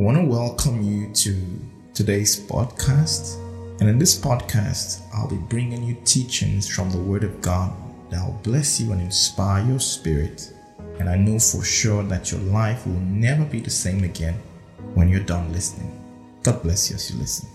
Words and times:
want 0.00 0.16
to 0.16 0.24
welcome 0.24 0.80
you 0.80 1.12
to 1.12 1.36
today's 1.92 2.40
podcast. 2.48 3.36
And 3.80 3.88
in 3.90 3.98
this 3.98 4.18
podcast, 4.18 5.02
I'll 5.12 5.28
be 5.28 5.36
bringing 5.36 5.84
you 5.84 5.94
teachings 6.06 6.66
from 6.66 6.88
the 6.90 6.96
Word 6.96 7.22
of 7.22 7.42
God 7.42 7.70
that 8.08 8.24
will 8.24 8.40
bless 8.42 8.80
you 8.80 8.92
and 8.92 9.02
inspire 9.02 9.62
your 9.66 9.78
spirit. 9.78 10.54
And 10.98 11.06
I 11.06 11.16
know 11.16 11.38
for 11.38 11.62
sure 11.62 12.02
that 12.04 12.32
your 12.32 12.40
life 12.40 12.86
will 12.86 12.94
never 12.94 13.44
be 13.44 13.60
the 13.60 13.68
same 13.68 14.02
again 14.02 14.40
when 14.94 15.10
you're 15.10 15.20
done 15.20 15.52
listening. 15.52 15.92
God 16.44 16.62
bless 16.62 16.88
you 16.88 16.96
as 16.96 17.10
you 17.10 17.18
listen. 17.18 17.50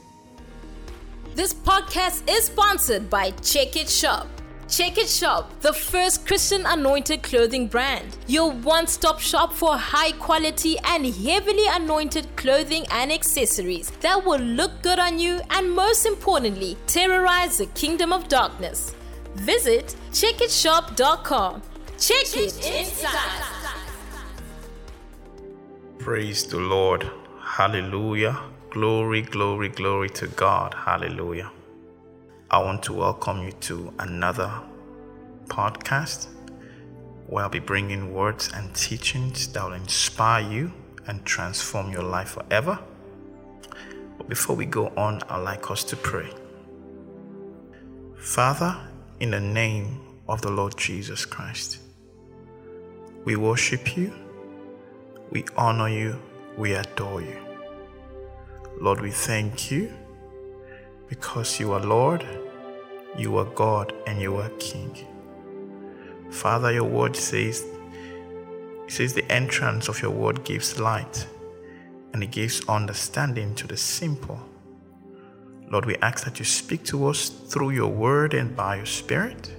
This 1.33 1.51
podcast 1.51 2.29
is 2.29 2.45
sponsored 2.45 3.09
by 3.09 3.31
Check 3.41 3.75
It 3.75 3.89
Shop. 3.89 4.27
Check 4.67 4.97
It 4.97 5.07
Shop, 5.07 5.51
the 5.61 5.71
first 5.71 6.25
Christian 6.25 6.65
anointed 6.65 7.21
clothing 7.21 7.67
brand. 7.67 8.17
Your 8.25 8.51
one 8.51 8.87
stop 8.87 9.19
shop 9.19 9.53
for 9.53 9.77
high 9.77 10.11
quality 10.13 10.75
and 10.85 11.05
heavily 11.05 11.67
anointed 11.69 12.35
clothing 12.35 12.83
and 12.89 13.11
accessories 13.11 13.91
that 14.01 14.25
will 14.25 14.39
look 14.39 14.71
good 14.81 14.97
on 14.97 15.19
you 15.19 15.39
and, 15.51 15.71
most 15.71 16.07
importantly, 16.07 16.77
terrorize 16.87 17.59
the 17.59 17.67
kingdom 17.67 18.11
of 18.11 18.27
darkness. 18.27 18.95
Visit 19.35 19.95
checkitshop.com. 20.11 21.61
Check 21.99 22.35
it 22.35 22.65
inside. 22.65 23.43
Praise 25.99 26.43
the 26.43 26.57
Lord. 26.57 27.07
Hallelujah. 27.39 28.39
Glory, 28.71 29.21
glory, 29.21 29.69
glory 29.69 30.09
to 30.09 30.27
God. 30.27 30.73
Hallelujah. 30.73 31.51
I 32.51 32.59
want 32.59 32.83
to 32.83 32.93
welcome 32.93 33.41
you 33.41 33.51
to 33.61 33.91
another 33.97 34.51
podcast 35.47 36.27
where 37.25 37.43
I'll 37.43 37.49
be 37.49 37.57
bringing 37.57 38.13
words 38.13 38.51
and 38.53 38.73
teachings 38.75 39.47
that 39.53 39.63
will 39.65 39.73
inspire 39.73 40.47
you 40.47 40.71
and 41.07 41.25
transform 41.25 41.91
your 41.91 42.03
life 42.03 42.29
forever. 42.29 42.77
But 44.19 44.29
before 44.29 44.55
we 44.55 44.67
go 44.67 44.89
on, 44.95 45.23
I'd 45.27 45.39
like 45.39 45.71
us 45.71 45.83
to 45.85 45.95
pray. 45.95 46.29
Father, 48.15 48.77
in 49.19 49.31
the 49.31 49.41
name 49.41 49.99
of 50.27 50.43
the 50.43 50.51
Lord 50.51 50.77
Jesus 50.77 51.25
Christ, 51.25 51.79
we 53.23 53.35
worship 53.35 53.97
you, 53.97 54.13
we 55.31 55.45
honor 55.57 55.89
you, 55.89 56.21
we 56.57 56.75
adore 56.75 57.23
you. 57.23 57.39
Lord, 58.79 59.01
we 59.01 59.09
thank 59.09 59.71
you 59.71 59.91
because 61.07 61.59
you 61.59 61.73
are 61.73 61.79
Lord, 61.79 62.25
you 63.17 63.37
are 63.37 63.45
God, 63.45 63.93
and 64.07 64.21
you 64.21 64.35
are 64.37 64.49
King. 64.59 64.95
Father, 66.29 66.71
your 66.71 66.83
word 66.83 67.15
says, 67.15 67.65
it 68.85 68.91
says 68.91 69.13
the 69.13 69.31
entrance 69.31 69.87
of 69.87 70.01
your 70.01 70.11
word 70.11 70.43
gives 70.43 70.79
light 70.79 71.27
and 72.13 72.23
it 72.23 72.31
gives 72.31 72.67
understanding 72.67 73.55
to 73.55 73.67
the 73.67 73.77
simple. 73.77 74.39
Lord, 75.69 75.85
we 75.85 75.95
ask 75.97 76.23
that 76.25 76.39
you 76.39 76.45
speak 76.45 76.83
to 76.85 77.07
us 77.07 77.29
through 77.29 77.71
your 77.71 77.89
word 77.89 78.33
and 78.33 78.55
by 78.55 78.77
your 78.77 78.85
spirit. 78.85 79.51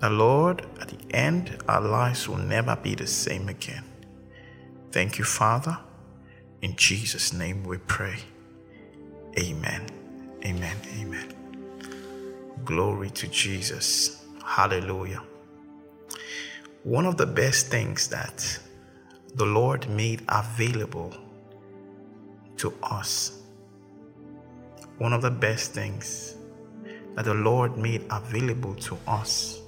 The 0.00 0.10
Lord, 0.10 0.66
at 0.80 0.88
the 0.88 1.14
end, 1.14 1.62
our 1.68 1.80
lives 1.80 2.28
will 2.28 2.38
never 2.38 2.76
be 2.76 2.94
the 2.94 3.06
same 3.06 3.48
again. 3.48 3.84
Thank 4.92 5.18
you, 5.18 5.24
Father. 5.24 5.78
In 6.62 6.76
Jesus' 6.76 7.32
name 7.32 7.64
we 7.64 7.78
pray. 7.78 8.18
Amen. 9.38 10.03
Amen. 10.46 10.76
Amen. 10.98 11.34
Glory 12.64 13.10
to 13.10 13.28
Jesus. 13.28 14.24
Hallelujah. 14.44 15.22
One 16.82 17.06
of 17.06 17.16
the 17.16 17.26
best 17.26 17.68
things 17.68 18.08
that 18.08 18.58
the 19.34 19.46
Lord 19.46 19.88
made 19.88 20.22
available 20.28 21.14
to 22.58 22.74
us, 22.82 23.40
one 24.98 25.12
of 25.12 25.22
the 25.22 25.30
best 25.30 25.72
things 25.72 26.36
that 27.14 27.24
the 27.24 27.34
Lord 27.34 27.78
made 27.78 28.04
available 28.10 28.74
to 28.76 28.98
us, 29.06 29.60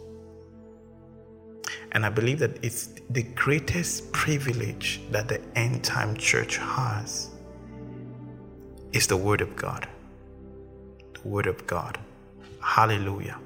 and 1.92 2.04
I 2.04 2.10
believe 2.10 2.38
that 2.40 2.62
it's 2.64 2.88
the 3.10 3.22
greatest 3.22 4.12
privilege 4.12 5.00
that 5.10 5.28
the 5.28 5.40
end 5.56 5.82
time 5.82 6.16
church 6.16 6.58
has, 6.58 7.30
is 8.92 9.06
the 9.06 9.16
Word 9.16 9.40
of 9.40 9.56
God. 9.56 9.88
Word 11.26 11.46
of 11.46 11.66
God. 11.66 11.98
Hallelujah. 12.60 13.38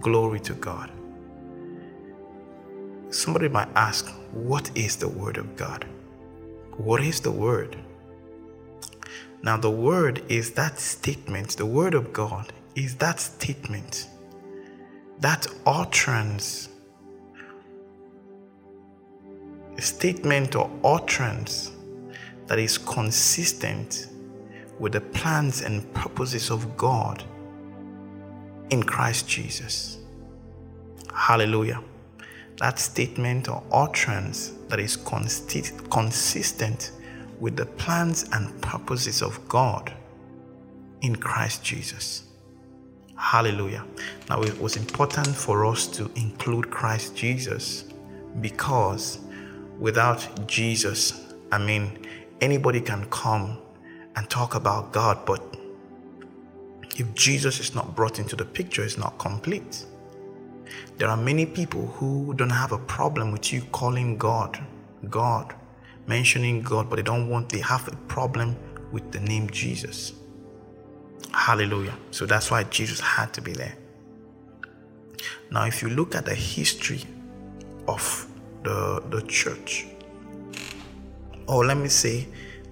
Glory 0.00 0.40
to 0.40 0.54
God. 0.54 0.90
Somebody 3.10 3.48
might 3.48 3.68
ask, 3.74 4.08
What 4.32 4.70
is 4.74 4.96
the 4.96 5.08
Word 5.08 5.36
of 5.36 5.56
God? 5.56 5.86
What 6.76 7.02
is 7.02 7.20
the 7.20 7.30
Word? 7.30 7.76
Now, 9.42 9.56
the 9.56 9.70
Word 9.70 10.22
is 10.28 10.52
that 10.52 10.78
statement, 10.78 11.56
the 11.56 11.66
Word 11.66 11.94
of 11.94 12.12
God 12.12 12.52
is 12.74 12.96
that 12.96 13.20
statement, 13.20 14.08
that 15.20 15.46
utterance, 15.66 16.68
a 19.76 19.82
statement 19.82 20.56
or 20.56 20.70
utterance 20.82 21.72
that 22.46 22.58
is 22.58 22.78
consistent 22.78 24.08
with 24.78 24.92
the 24.92 25.00
plans 25.00 25.62
and 25.62 25.92
purposes 25.94 26.50
of 26.50 26.76
God 26.76 27.24
in 28.70 28.82
Christ 28.82 29.28
Jesus. 29.28 29.98
Hallelujah. 31.12 31.82
That 32.58 32.78
statement 32.78 33.48
or 33.48 33.62
utterance 33.72 34.52
that 34.68 34.80
is 34.80 34.96
consti- 34.96 35.90
consistent 35.90 36.92
with 37.40 37.56
the 37.56 37.66
plans 37.66 38.28
and 38.32 38.60
purposes 38.60 39.22
of 39.22 39.46
God 39.48 39.92
in 41.02 41.16
Christ 41.16 41.64
Jesus. 41.64 42.24
Hallelujah. 43.16 43.84
Now, 44.28 44.42
it 44.42 44.60
was 44.60 44.76
important 44.76 45.28
for 45.28 45.66
us 45.66 45.86
to 45.88 46.10
include 46.14 46.70
Christ 46.70 47.16
Jesus 47.16 47.84
because 48.40 49.18
without 49.78 50.46
Jesus, 50.46 51.34
I 51.50 51.58
mean, 51.58 52.06
anybody 52.40 52.80
can 52.80 53.06
come 53.10 53.58
and 54.18 54.28
talk 54.28 54.56
about 54.56 54.92
God, 54.92 55.24
but 55.24 55.40
if 56.96 57.14
Jesus 57.14 57.60
is 57.60 57.72
not 57.72 57.94
brought 57.94 58.18
into 58.18 58.34
the 58.34 58.44
picture, 58.44 58.82
it's 58.82 58.98
not 58.98 59.16
complete. 59.16 59.86
There 60.96 61.08
are 61.08 61.16
many 61.16 61.46
people 61.46 61.86
who 61.86 62.34
don't 62.34 62.50
have 62.50 62.72
a 62.72 62.78
problem 62.78 63.30
with 63.30 63.52
you 63.52 63.62
calling 63.70 64.18
God, 64.18 64.58
God, 65.08 65.54
mentioning 66.08 66.62
God, 66.62 66.90
but 66.90 66.96
they 66.96 67.02
don't 67.02 67.28
want, 67.28 67.48
they 67.48 67.60
have 67.60 67.86
a 67.86 67.94
problem 68.08 68.56
with 68.90 69.12
the 69.12 69.20
name 69.20 69.48
Jesus. 69.50 70.14
Hallelujah. 71.32 71.94
So 72.10 72.26
that's 72.26 72.50
why 72.50 72.64
Jesus 72.64 72.98
had 72.98 73.32
to 73.34 73.40
be 73.40 73.52
there. 73.52 73.76
Now, 75.52 75.66
if 75.66 75.80
you 75.80 75.90
look 75.90 76.16
at 76.16 76.24
the 76.24 76.34
history 76.34 77.04
of 77.86 78.26
the, 78.64 79.00
the 79.10 79.22
church, 79.28 79.86
or 81.46 81.64
let 81.64 81.76
me 81.76 81.88
say, 81.88 82.26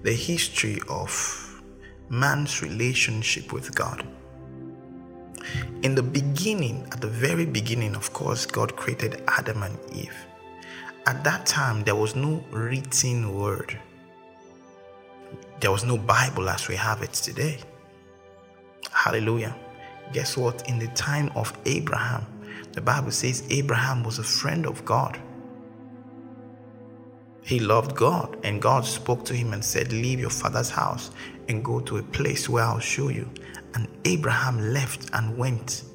the 0.07 0.13
history 0.13 0.79
of 0.87 1.61
man's 2.07 2.61
relationship 2.61 3.51
with 3.51 3.75
God. 3.75 4.07
In 5.81 5.95
the 5.95 6.01
beginning, 6.01 6.87
at 6.93 7.01
the 7.01 7.09
very 7.09 7.45
beginning, 7.45 7.93
of 7.93 8.13
course, 8.13 8.45
God 8.45 8.77
created 8.77 9.21
Adam 9.27 9.63
and 9.63 9.77
Eve. 9.93 10.15
At 11.07 11.25
that 11.25 11.45
time, 11.45 11.83
there 11.83 11.97
was 11.97 12.15
no 12.15 12.41
written 12.51 13.35
word, 13.35 13.77
there 15.59 15.73
was 15.73 15.83
no 15.83 15.97
Bible 15.97 16.47
as 16.47 16.69
we 16.69 16.77
have 16.77 17.01
it 17.01 17.11
today. 17.11 17.57
Hallelujah. 18.91 19.57
Guess 20.13 20.37
what? 20.37 20.69
In 20.69 20.79
the 20.79 20.87
time 20.95 21.29
of 21.35 21.51
Abraham, 21.65 22.25
the 22.71 22.79
Bible 22.79 23.11
says 23.11 23.43
Abraham 23.49 24.03
was 24.05 24.19
a 24.19 24.23
friend 24.23 24.67
of 24.67 24.85
God. 24.85 25.19
He 27.47 27.61
loved 27.61 27.95
God, 27.95 28.37
and 28.43 28.61
God 28.61 28.83
spoke 28.83 29.23
to 29.23 29.33
him 29.33 29.53
and 29.53 29.63
said, 29.63 29.93
Leave 29.93 30.19
your 30.19 30.29
father's 30.29 30.69
house 30.69 31.11
and 31.47 31.63
go 31.63 31.79
to 31.79 31.95
a 31.95 32.03
place 32.03 32.49
where 32.49 32.65
I'll 32.65 32.79
show 32.79 33.07
you. 33.07 33.29
And 33.73 33.87
Abraham 34.03 34.73
left 34.73 35.09
and 35.13 35.37
went 35.37 35.85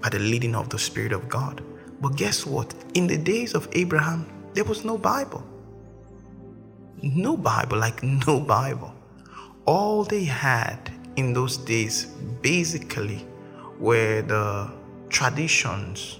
by 0.00 0.08
the 0.08 0.18
leading 0.18 0.56
of 0.56 0.68
the 0.68 0.80
Spirit 0.80 1.12
of 1.12 1.28
God. 1.28 1.62
But 2.00 2.16
guess 2.16 2.44
what? 2.44 2.74
In 2.94 3.06
the 3.06 3.18
days 3.18 3.54
of 3.54 3.68
Abraham, 3.70 4.26
there 4.52 4.64
was 4.64 4.84
no 4.84 4.98
Bible. 4.98 5.44
No 7.02 7.36
Bible, 7.36 7.78
like 7.78 8.02
no 8.26 8.40
Bible. 8.40 8.92
All 9.64 10.02
they 10.02 10.24
had 10.24 10.90
in 11.14 11.32
those 11.32 11.56
days 11.56 12.06
basically 12.42 13.24
were 13.78 14.22
the 14.22 14.72
traditions 15.08 16.18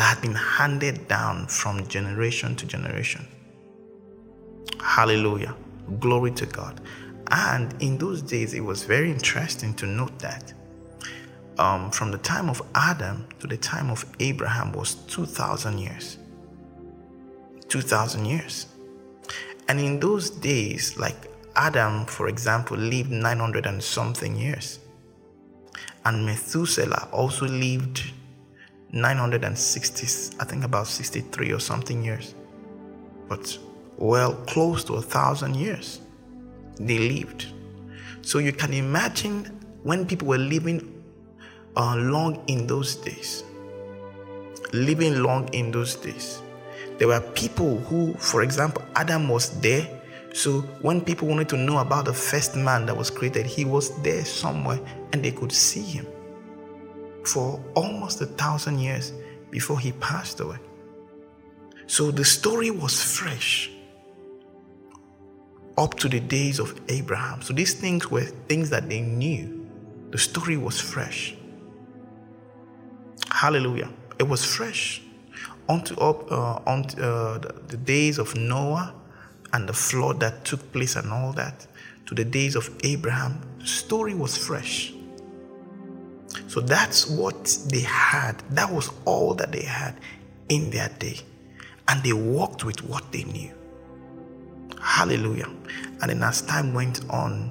that 0.00 0.14
had 0.14 0.22
been 0.22 0.34
handed 0.34 1.08
down 1.08 1.46
from 1.46 1.86
generation 1.86 2.56
to 2.56 2.64
generation. 2.64 3.28
Hallelujah. 4.82 5.54
Glory 5.98 6.30
to 6.30 6.46
God. 6.46 6.80
And 7.30 7.74
in 7.82 7.98
those 7.98 8.22
days, 8.22 8.54
it 8.54 8.62
was 8.62 8.82
very 8.84 9.10
interesting 9.10 9.74
to 9.74 9.84
note 9.84 10.18
that 10.20 10.54
um, 11.58 11.90
from 11.90 12.10
the 12.12 12.16
time 12.16 12.48
of 12.48 12.62
Adam 12.74 13.26
to 13.40 13.46
the 13.46 13.58
time 13.58 13.90
of 13.90 14.06
Abraham 14.20 14.72
was 14.72 14.94
2,000 14.94 15.76
years. 15.76 16.16
2,000 17.68 18.24
years. 18.24 18.68
And 19.68 19.78
in 19.78 20.00
those 20.00 20.30
days, 20.30 20.96
like 20.96 21.30
Adam, 21.56 22.06
for 22.06 22.28
example, 22.28 22.78
lived 22.78 23.10
900 23.10 23.66
and 23.66 23.82
something 23.82 24.34
years. 24.34 24.78
And 26.06 26.24
Methuselah 26.24 27.10
also 27.12 27.44
lived 27.46 28.14
960, 28.92 30.36
I 30.40 30.44
think 30.44 30.64
about 30.64 30.86
63 30.86 31.52
or 31.52 31.60
something 31.60 32.02
years. 32.02 32.34
But 33.28 33.56
well, 33.96 34.34
close 34.46 34.82
to 34.84 34.94
a 34.94 35.02
thousand 35.02 35.56
years 35.56 36.00
they 36.78 36.98
lived. 36.98 37.46
So 38.22 38.38
you 38.38 38.52
can 38.52 38.72
imagine 38.72 39.44
when 39.82 40.06
people 40.06 40.28
were 40.28 40.38
living 40.38 41.02
uh, 41.76 41.96
long 41.96 42.42
in 42.46 42.66
those 42.66 42.96
days, 42.96 43.44
living 44.72 45.22
long 45.22 45.48
in 45.54 45.70
those 45.70 45.94
days. 45.94 46.42
There 46.98 47.08
were 47.08 47.20
people 47.20 47.78
who, 47.78 48.14
for 48.14 48.42
example, 48.42 48.82
Adam 48.96 49.28
was 49.28 49.58
there. 49.60 49.88
So 50.32 50.60
when 50.82 51.00
people 51.00 51.28
wanted 51.28 51.48
to 51.50 51.56
know 51.56 51.78
about 51.78 52.04
the 52.04 52.12
first 52.12 52.56
man 52.56 52.86
that 52.86 52.96
was 52.96 53.10
created, 53.10 53.46
he 53.46 53.64
was 53.64 54.00
there 54.02 54.24
somewhere 54.24 54.80
and 55.12 55.24
they 55.24 55.32
could 55.32 55.52
see 55.52 55.82
him 55.82 56.06
for 57.24 57.62
almost 57.74 58.20
a 58.20 58.26
thousand 58.26 58.78
years 58.78 59.12
before 59.50 59.78
he 59.78 59.92
passed 59.92 60.40
away. 60.40 60.58
So 61.86 62.10
the 62.10 62.24
story 62.24 62.70
was 62.70 63.02
fresh 63.02 63.70
up 65.76 65.94
to 65.94 66.08
the 66.08 66.20
days 66.20 66.58
of 66.58 66.78
Abraham. 66.88 67.42
So 67.42 67.52
these 67.52 67.74
things 67.74 68.10
were 68.10 68.24
things 68.48 68.70
that 68.70 68.88
they 68.88 69.00
knew. 69.00 69.66
The 70.10 70.18
story 70.18 70.56
was 70.56 70.80
fresh. 70.80 71.34
Hallelujah. 73.30 73.90
It 74.18 74.28
was 74.28 74.44
fresh. 74.44 75.02
Unto 75.68 75.94
up 76.00 76.30
uh, 76.30 76.60
unto 76.66 77.00
uh, 77.00 77.38
the, 77.38 77.54
the 77.68 77.76
days 77.76 78.18
of 78.18 78.34
Noah 78.36 78.92
and 79.52 79.68
the 79.68 79.72
flood 79.72 80.20
that 80.20 80.44
took 80.44 80.72
place 80.72 80.96
and 80.96 81.12
all 81.12 81.32
that, 81.32 81.66
to 82.06 82.14
the 82.14 82.24
days 82.24 82.56
of 82.56 82.70
Abraham, 82.82 83.40
the 83.58 83.66
story 83.66 84.14
was 84.14 84.36
fresh. 84.36 84.92
So 86.46 86.60
that's 86.60 87.06
what 87.08 87.58
they 87.68 87.80
had. 87.80 88.42
That 88.50 88.70
was 88.70 88.90
all 89.04 89.34
that 89.34 89.52
they 89.52 89.62
had 89.62 89.96
in 90.48 90.70
their 90.70 90.88
day. 90.98 91.18
And 91.88 92.02
they 92.02 92.12
walked 92.12 92.64
with 92.64 92.82
what 92.84 93.10
they 93.12 93.24
knew. 93.24 93.52
Hallelujah. 94.80 95.48
And 96.00 96.10
then 96.10 96.22
as 96.22 96.42
time 96.42 96.72
went 96.72 97.08
on, 97.10 97.50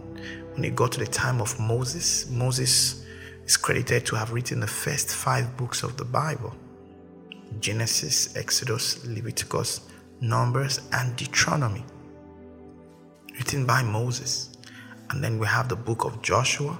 when 0.53 0.65
it 0.65 0.75
got 0.75 0.91
to 0.93 0.99
the 0.99 1.07
time 1.07 1.41
of 1.41 1.59
Moses, 1.59 2.29
Moses 2.29 3.05
is 3.45 3.57
credited 3.57 4.05
to 4.07 4.15
have 4.15 4.31
written 4.31 4.59
the 4.59 4.67
first 4.67 5.09
five 5.09 5.55
books 5.57 5.83
of 5.83 5.97
the 5.97 6.05
Bible 6.05 6.55
Genesis, 7.59 8.35
Exodus, 8.35 9.05
Leviticus, 9.05 9.81
Numbers, 10.21 10.81
and 10.93 11.15
Deuteronomy. 11.15 11.83
Written 13.33 13.65
by 13.65 13.81
Moses. 13.81 14.49
And 15.09 15.23
then 15.23 15.39
we 15.39 15.47
have 15.47 15.67
the 15.67 15.75
book 15.75 16.05
of 16.05 16.21
Joshua, 16.21 16.77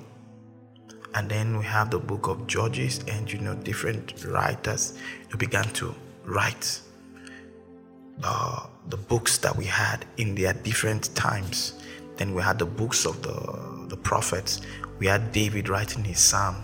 and 1.16 1.30
then 1.30 1.58
we 1.58 1.66
have 1.66 1.90
the 1.90 2.00
book 2.00 2.28
of 2.28 2.46
Judges, 2.48 3.00
and 3.08 3.32
you 3.32 3.40
know, 3.40 3.56
different 3.56 4.26
writers 4.26 4.98
who 5.30 5.38
began 5.38 5.66
to 5.74 5.94
write 6.26 6.82
the, 8.20 8.64
the 8.90 8.98
books 8.98 9.38
that 9.40 9.56
we 9.56 9.66
had 9.66 10.06
in 10.18 10.36
their 10.36 10.54
different 10.54 11.14
times. 11.16 11.74
Then 12.18 12.36
we 12.36 12.42
had 12.42 12.60
the 12.60 12.66
books 12.66 13.06
of 13.06 13.22
the, 13.24 13.88
the 13.88 13.98
prophets. 13.98 14.62
We 15.00 15.08
had 15.08 15.32
David 15.32 15.70
writing 15.70 16.04
his 16.04 16.20
psalm 16.20 16.58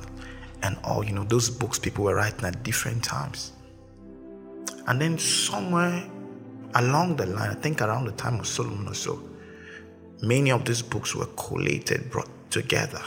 and 0.62 0.78
all, 0.84 1.04
you 1.04 1.14
know, 1.14 1.24
those 1.24 1.50
books 1.50 1.80
people 1.80 2.06
were 2.06 2.16
writing 2.16 2.44
at 2.46 2.64
different 2.64 3.04
times. 3.04 3.54
And 4.88 5.02
then 5.02 5.18
somewhere 5.18 6.08
along 6.76 7.16
the 7.16 7.26
line, 7.26 7.50
I 7.50 7.54
think 7.56 7.82
around 7.82 8.06
the 8.06 8.12
time 8.12 8.40
of 8.40 8.48
Solomon 8.48 8.88
or 8.88 8.94
so, 8.94 9.22
many 10.22 10.52
of 10.52 10.66
these 10.66 10.82
books 10.82 11.16
were 11.16 11.28
collated, 11.38 12.10
brought 12.10 12.30
together. 12.52 13.02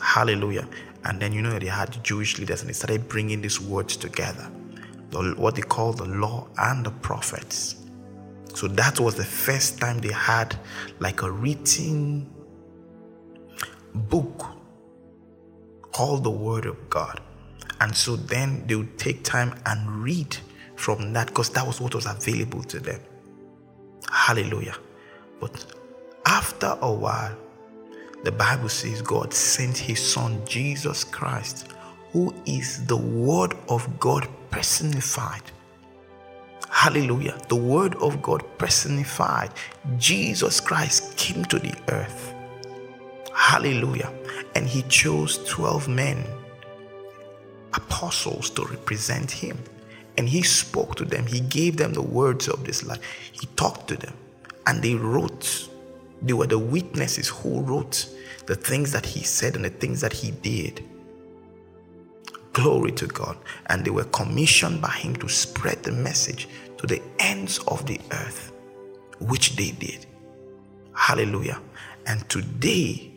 Hallelujah. 0.00 0.68
And 1.04 1.20
then 1.20 1.32
you 1.32 1.42
know 1.42 1.58
they 1.58 1.66
had 1.66 2.02
Jewish 2.04 2.38
leaders 2.38 2.60
and 2.60 2.68
they 2.68 2.74
started 2.74 3.08
bringing 3.08 3.40
these 3.40 3.60
words 3.60 3.96
together. 3.96 4.50
The, 5.10 5.34
what 5.36 5.56
they 5.56 5.62
call 5.62 5.92
the 5.92 6.06
law 6.06 6.48
and 6.58 6.86
the 6.86 6.90
prophets. 6.90 7.76
So 8.54 8.68
that 8.68 9.00
was 9.00 9.14
the 9.14 9.24
first 9.24 9.78
time 9.78 9.98
they 9.98 10.12
had 10.12 10.56
like 11.00 11.22
a 11.22 11.30
written 11.30 12.30
book 13.94 14.46
called 15.92 16.24
the 16.24 16.30
Word 16.30 16.66
of 16.66 16.88
God. 16.88 17.20
And 17.80 17.94
so 17.94 18.16
then 18.16 18.64
they 18.66 18.76
would 18.76 18.98
take 18.98 19.24
time 19.24 19.58
and 19.66 20.02
read 20.02 20.36
from 20.76 21.12
that 21.12 21.28
because 21.28 21.50
that 21.50 21.66
was 21.66 21.80
what 21.80 21.94
was 21.94 22.06
available 22.06 22.62
to 22.64 22.80
them. 22.80 23.00
Hallelujah. 24.10 24.76
But 25.40 25.64
after 26.26 26.76
a 26.80 26.92
while, 26.92 27.36
the 28.22 28.32
Bible 28.32 28.68
says 28.68 29.02
God 29.02 29.34
sent 29.34 29.76
his 29.76 30.00
son 30.00 30.40
Jesus 30.46 31.02
Christ, 31.02 31.66
who 32.12 32.32
is 32.46 32.86
the 32.86 32.96
Word 32.96 33.54
of 33.68 33.98
God 33.98 34.28
personified. 34.50 35.42
Hallelujah. 36.70 37.36
The 37.48 37.56
Word 37.56 37.96
of 37.96 38.22
God 38.22 38.44
personified. 38.58 39.50
Jesus 39.98 40.60
Christ 40.60 41.16
came 41.16 41.44
to 41.46 41.58
the 41.58 41.74
earth. 41.88 42.32
Hallelujah. 43.34 44.12
And 44.54 44.66
he 44.66 44.82
chose 44.82 45.38
12 45.48 45.88
men, 45.88 46.24
apostles, 47.74 48.50
to 48.50 48.64
represent 48.64 49.30
him. 49.30 49.58
And 50.16 50.28
he 50.28 50.42
spoke 50.42 50.94
to 50.96 51.04
them. 51.04 51.26
He 51.26 51.40
gave 51.40 51.76
them 51.76 51.92
the 51.92 52.02
words 52.02 52.46
of 52.46 52.64
this 52.64 52.84
life. 52.84 53.00
He 53.32 53.46
talked 53.56 53.88
to 53.88 53.96
them. 53.96 54.14
And 54.66 54.80
they 54.80 54.94
wrote. 54.94 55.68
They 56.22 56.32
were 56.32 56.46
the 56.46 56.58
witnesses 56.58 57.28
who 57.28 57.60
wrote 57.62 58.08
the 58.46 58.54
things 58.54 58.92
that 58.92 59.04
he 59.04 59.24
said 59.24 59.56
and 59.56 59.64
the 59.64 59.70
things 59.70 60.00
that 60.00 60.12
he 60.12 60.30
did. 60.30 60.84
Glory 62.52 62.92
to 62.92 63.06
God. 63.06 63.36
And 63.66 63.84
they 63.84 63.90
were 63.90 64.04
commissioned 64.04 64.80
by 64.80 64.90
him 64.90 65.16
to 65.16 65.28
spread 65.28 65.82
the 65.82 65.92
message 65.92 66.48
to 66.78 66.86
the 66.86 67.02
ends 67.18 67.58
of 67.68 67.84
the 67.86 68.00
earth, 68.12 68.52
which 69.20 69.56
they 69.56 69.70
did. 69.72 70.06
Hallelujah. 70.94 71.60
And 72.06 72.28
today, 72.28 73.10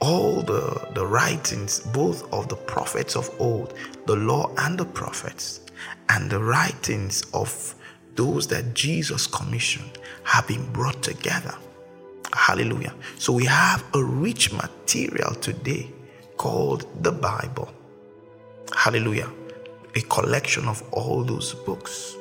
all 0.00 0.42
the, 0.42 0.88
the 0.94 1.06
writings, 1.06 1.80
both 1.80 2.30
of 2.32 2.48
the 2.48 2.56
prophets 2.56 3.16
of 3.16 3.30
old, 3.38 3.74
the 4.06 4.16
law 4.16 4.52
and 4.58 4.78
the 4.78 4.84
prophets, 4.84 5.60
and 6.08 6.30
the 6.30 6.38
writings 6.38 7.24
of 7.34 7.74
those 8.14 8.46
that 8.48 8.74
Jesus 8.74 9.26
commissioned 9.26 9.98
have 10.24 10.46
been 10.46 10.70
brought 10.72 11.02
together. 11.02 11.54
Hallelujah. 12.32 12.94
So 13.18 13.32
we 13.32 13.44
have 13.44 13.84
a 13.94 14.02
rich 14.02 14.52
material 14.52 15.34
today 15.34 15.90
called 16.36 16.86
the 17.02 17.12
Bible. 17.12 17.72
Hallelujah. 18.74 19.30
A 19.94 20.00
collection 20.02 20.66
of 20.66 20.82
all 20.92 21.22
those 21.24 21.54
books. 21.54 22.16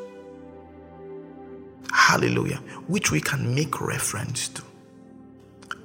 Hallelujah. 1.91 2.57
Which 2.87 3.11
we 3.11 3.21
can 3.21 3.55
make 3.55 3.79
reference 3.79 4.49
to. 4.49 4.63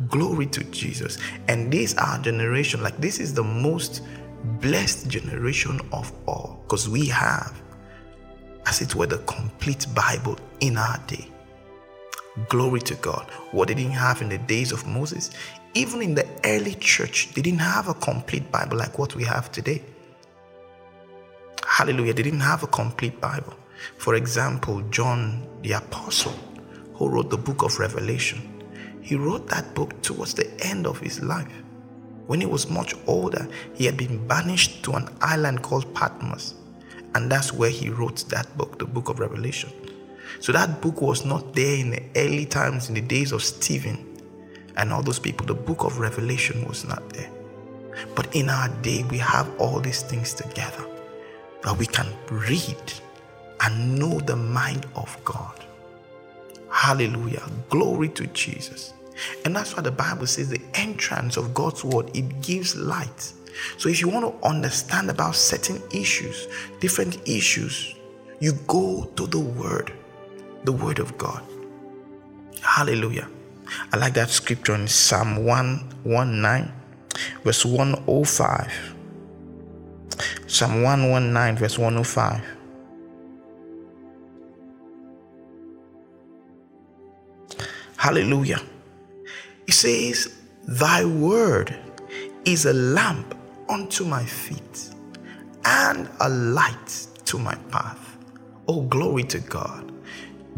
Glory 0.09 0.47
to 0.47 0.65
Jesus. 0.65 1.19
And 1.49 1.73
this 1.73 1.95
our 1.95 2.19
generation, 2.19 2.83
like 2.83 2.97
this 2.99 3.21
is 3.21 3.33
the 3.33 3.45
most 3.45 4.03
blessed 4.61 5.09
generation 5.09 5.81
of 5.93 6.13
all 6.27 6.61
because 6.65 6.89
we 6.89 7.07
have, 7.07 7.61
as 8.67 8.81
it 8.83 8.95
were, 8.95 9.07
the 9.07 9.19
complete 9.19 9.87
Bible 9.95 10.39
in 10.61 10.77
our 10.77 10.99
day. 11.07 11.31
Glory 12.49 12.81
to 12.81 12.95
God. 12.97 13.31
What 13.53 13.69
they 13.69 13.75
didn't 13.75 13.93
have 13.93 14.21
in 14.21 14.29
the 14.29 14.39
days 14.39 14.71
of 14.71 14.87
Moses, 14.87 15.31
even 15.75 16.03
in 16.03 16.15
the 16.15 16.27
early 16.45 16.75
church, 16.75 17.33
they 17.35 17.41
didn't 17.41 17.61
have 17.61 17.89
a 17.89 17.95
complete 17.95 18.51
Bible 18.53 18.77
like 18.77 18.99
what 18.99 19.15
we 19.15 19.25
have 19.25 19.51
today. 19.51 19.83
Hallelujah. 21.67 22.13
They 22.13 22.23
didn't 22.23 22.41
have 22.41 22.63
a 22.63 22.67
complete 22.67 23.21
Bible. 23.21 23.55
For 23.97 24.15
example, 24.15 24.83
John 24.91 25.47
the 25.63 25.73
Apostle, 25.73 26.35
who 26.95 27.09
wrote 27.09 27.31
the 27.31 27.39
book 27.39 27.63
of 27.63 27.79
Revelation, 27.79 28.63
he 29.01 29.17
wrote 29.17 29.47
that 29.49 29.75
book 29.75 30.01
towards 30.03 30.35
the 30.35 30.51
end 30.61 30.87
of 30.87 31.01
his 31.01 31.23
life. 31.23 31.53
When 32.27 32.41
he 32.41 32.47
was 32.47 32.69
much 32.69 32.95
older, 33.07 33.49
he 33.75 33.85
had 33.87 33.97
been 33.97 34.27
banished 34.27 34.83
to 34.85 34.93
an 34.93 35.09
island 35.21 35.63
called 35.63 35.95
Patmos. 35.95 36.55
And 37.15 37.31
that's 37.31 37.53
where 37.53 37.71
he 37.71 37.89
wrote 37.89 38.29
that 38.29 38.57
book, 38.59 38.79
the 38.79 38.85
book 38.85 39.09
of 39.09 39.21
Revelation. 39.21 39.71
So 40.41 40.53
that 40.53 40.81
book 40.81 41.01
was 41.01 41.25
not 41.25 41.55
there 41.55 41.77
in 41.77 41.91
the 41.91 42.03
early 42.17 42.47
times, 42.47 42.89
in 42.89 42.95
the 42.95 43.01
days 43.01 43.33
of 43.33 43.43
Stephen 43.43 44.21
and 44.77 44.93
all 44.93 45.03
those 45.03 45.19
people. 45.19 45.47
The 45.47 45.55
book 45.55 45.85
of 45.85 45.99
Revelation 45.99 46.67
was 46.67 46.85
not 46.85 47.09
there. 47.11 47.31
But 48.15 48.35
in 48.35 48.51
our 48.51 48.69
day, 48.83 49.05
we 49.11 49.19
have 49.19 49.51
all 49.59 49.81
these 49.81 50.03
things 50.03 50.35
together 50.35 50.85
that 51.63 51.77
we 51.77 51.87
can 51.87 52.07
read 52.31 52.93
and 53.63 53.99
know 53.99 54.21
the 54.21 54.37
mind 54.37 54.87
of 54.95 55.17
God. 55.25 55.65
Hallelujah. 56.71 57.43
Glory 57.71 58.11
to 58.11 58.27
Jesus. 58.29 58.93
And 59.45 59.57
that's 59.57 59.75
why 59.75 59.83
the 59.83 59.91
Bible 59.91 60.27
says 60.27 60.51
the 60.51 60.61
entrance 60.75 61.39
of 61.39 61.55
God's 61.55 61.83
word, 61.85 62.11
it 62.15 62.43
gives 62.43 62.77
light. 62.77 63.33
So 63.79 63.89
if 63.89 64.01
you 64.01 64.09
want 64.09 64.27
to 64.41 64.47
understand 64.47 65.09
about 65.09 65.35
certain 65.35 65.83
issues, 65.91 66.49
different 66.81 67.27
issues, 67.27 67.95
you 68.41 68.53
go 68.67 69.11
to 69.17 69.27
the 69.27 69.39
word, 69.39 69.93
the 70.67 70.73
word 70.73 70.99
of 70.99 71.17
God. 71.17 71.43
Hallelujah. 72.61 73.29
I 73.93 73.97
like 73.97 74.15
that 74.15 74.31
scripture 74.31 74.75
in 74.75 74.89
Psalm 74.89 75.45
119, 75.45 76.73
verse 77.45 77.65
105. 77.65 78.95
Psalm 80.47 80.83
119, 80.83 81.57
verse 81.57 81.79
105. 81.79 82.43
Hallelujah. 87.97 88.61
It 89.67 89.73
says, 89.73 90.37
Thy 90.67 91.05
word 91.05 91.77
is 92.45 92.67
a 92.67 92.73
lamp 92.73 93.37
unto 93.69 94.05
my 94.05 94.25
feet 94.25 94.91
and 95.65 96.09
a 96.21 96.29
light 96.29 97.07
to 97.25 97.39
my 97.39 97.55
path. 97.71 98.19
Oh, 98.69 98.83
glory 98.83 99.23
to 99.25 99.39
God. 99.39 99.96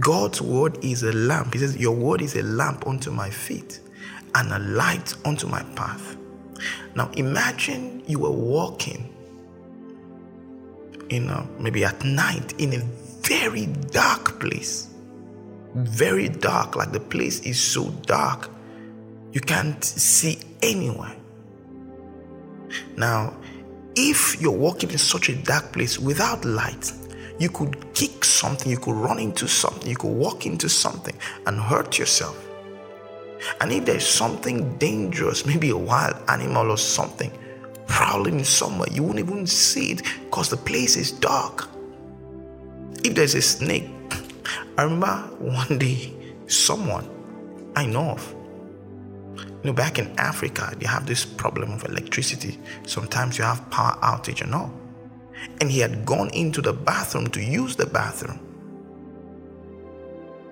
God's 0.00 0.40
word 0.40 0.78
is 0.82 1.02
a 1.02 1.12
lamp. 1.12 1.54
He 1.54 1.60
says, 1.60 1.76
Your 1.76 1.94
word 1.94 2.22
is 2.22 2.36
a 2.36 2.42
lamp 2.42 2.86
unto 2.86 3.10
my 3.10 3.30
feet 3.30 3.80
and 4.34 4.52
a 4.52 4.58
light 4.58 5.14
unto 5.24 5.46
my 5.46 5.62
path. 5.74 6.16
Now 6.94 7.10
imagine 7.14 8.02
you 8.06 8.20
were 8.20 8.30
walking 8.30 9.14
in 11.08 11.28
a, 11.30 11.46
maybe 11.58 11.84
at 11.84 12.04
night 12.04 12.54
in 12.58 12.74
a 12.74 12.78
very 13.22 13.66
dark 13.66 14.40
place. 14.40 14.88
Very 15.74 16.28
dark, 16.28 16.76
like 16.76 16.92
the 16.92 17.00
place 17.00 17.40
is 17.40 17.60
so 17.60 17.90
dark 18.06 18.50
you 19.32 19.40
can't 19.40 19.84
see 19.84 20.38
anywhere. 20.62 21.14
Now, 22.96 23.36
if 23.94 24.40
you're 24.40 24.52
walking 24.52 24.90
in 24.90 24.98
such 24.98 25.28
a 25.28 25.36
dark 25.36 25.72
place 25.72 25.98
without 25.98 26.44
light, 26.44 26.92
you 27.38 27.48
could 27.48 27.94
kick 27.94 28.24
something, 28.24 28.70
you 28.70 28.78
could 28.78 28.94
run 28.94 29.18
into 29.18 29.46
something, 29.46 29.88
you 29.88 29.96
could 29.96 30.10
walk 30.12 30.46
into 30.46 30.68
something 30.68 31.14
and 31.46 31.60
hurt 31.60 31.98
yourself. 31.98 32.44
And 33.60 33.70
if 33.70 33.84
there's 33.84 34.06
something 34.06 34.76
dangerous, 34.78 35.46
maybe 35.46 35.70
a 35.70 35.76
wild 35.76 36.16
animal 36.28 36.70
or 36.70 36.78
something 36.78 37.30
prowling 37.86 38.44
somewhere, 38.44 38.88
you 38.90 39.02
won't 39.02 39.18
even 39.18 39.46
see 39.46 39.92
it 39.92 40.02
because 40.24 40.50
the 40.50 40.56
place 40.56 40.96
is 40.96 41.12
dark. 41.12 41.68
If 43.04 43.14
there's 43.14 43.34
a 43.34 43.42
snake, 43.42 43.88
I 44.76 44.82
remember 44.82 45.16
one 45.38 45.78
day 45.78 46.12
someone 46.46 47.08
I 47.76 47.86
know 47.86 48.10
of 48.10 48.34
you 49.36 49.70
know, 49.70 49.72
back 49.72 49.98
in 49.98 50.08
Africa, 50.18 50.72
you 50.80 50.86
have 50.86 51.06
this 51.06 51.24
problem 51.24 51.72
of 51.72 51.84
electricity. 51.84 52.58
Sometimes 52.86 53.38
you 53.38 53.44
have 53.44 53.68
power 53.70 53.98
outage 54.02 54.40
and 54.40 54.54
all. 54.54 54.72
And 55.60 55.70
he 55.70 55.80
had 55.80 56.04
gone 56.04 56.30
into 56.30 56.62
the 56.62 56.72
bathroom 56.72 57.28
to 57.28 57.42
use 57.42 57.76
the 57.76 57.86
bathroom. 57.86 58.40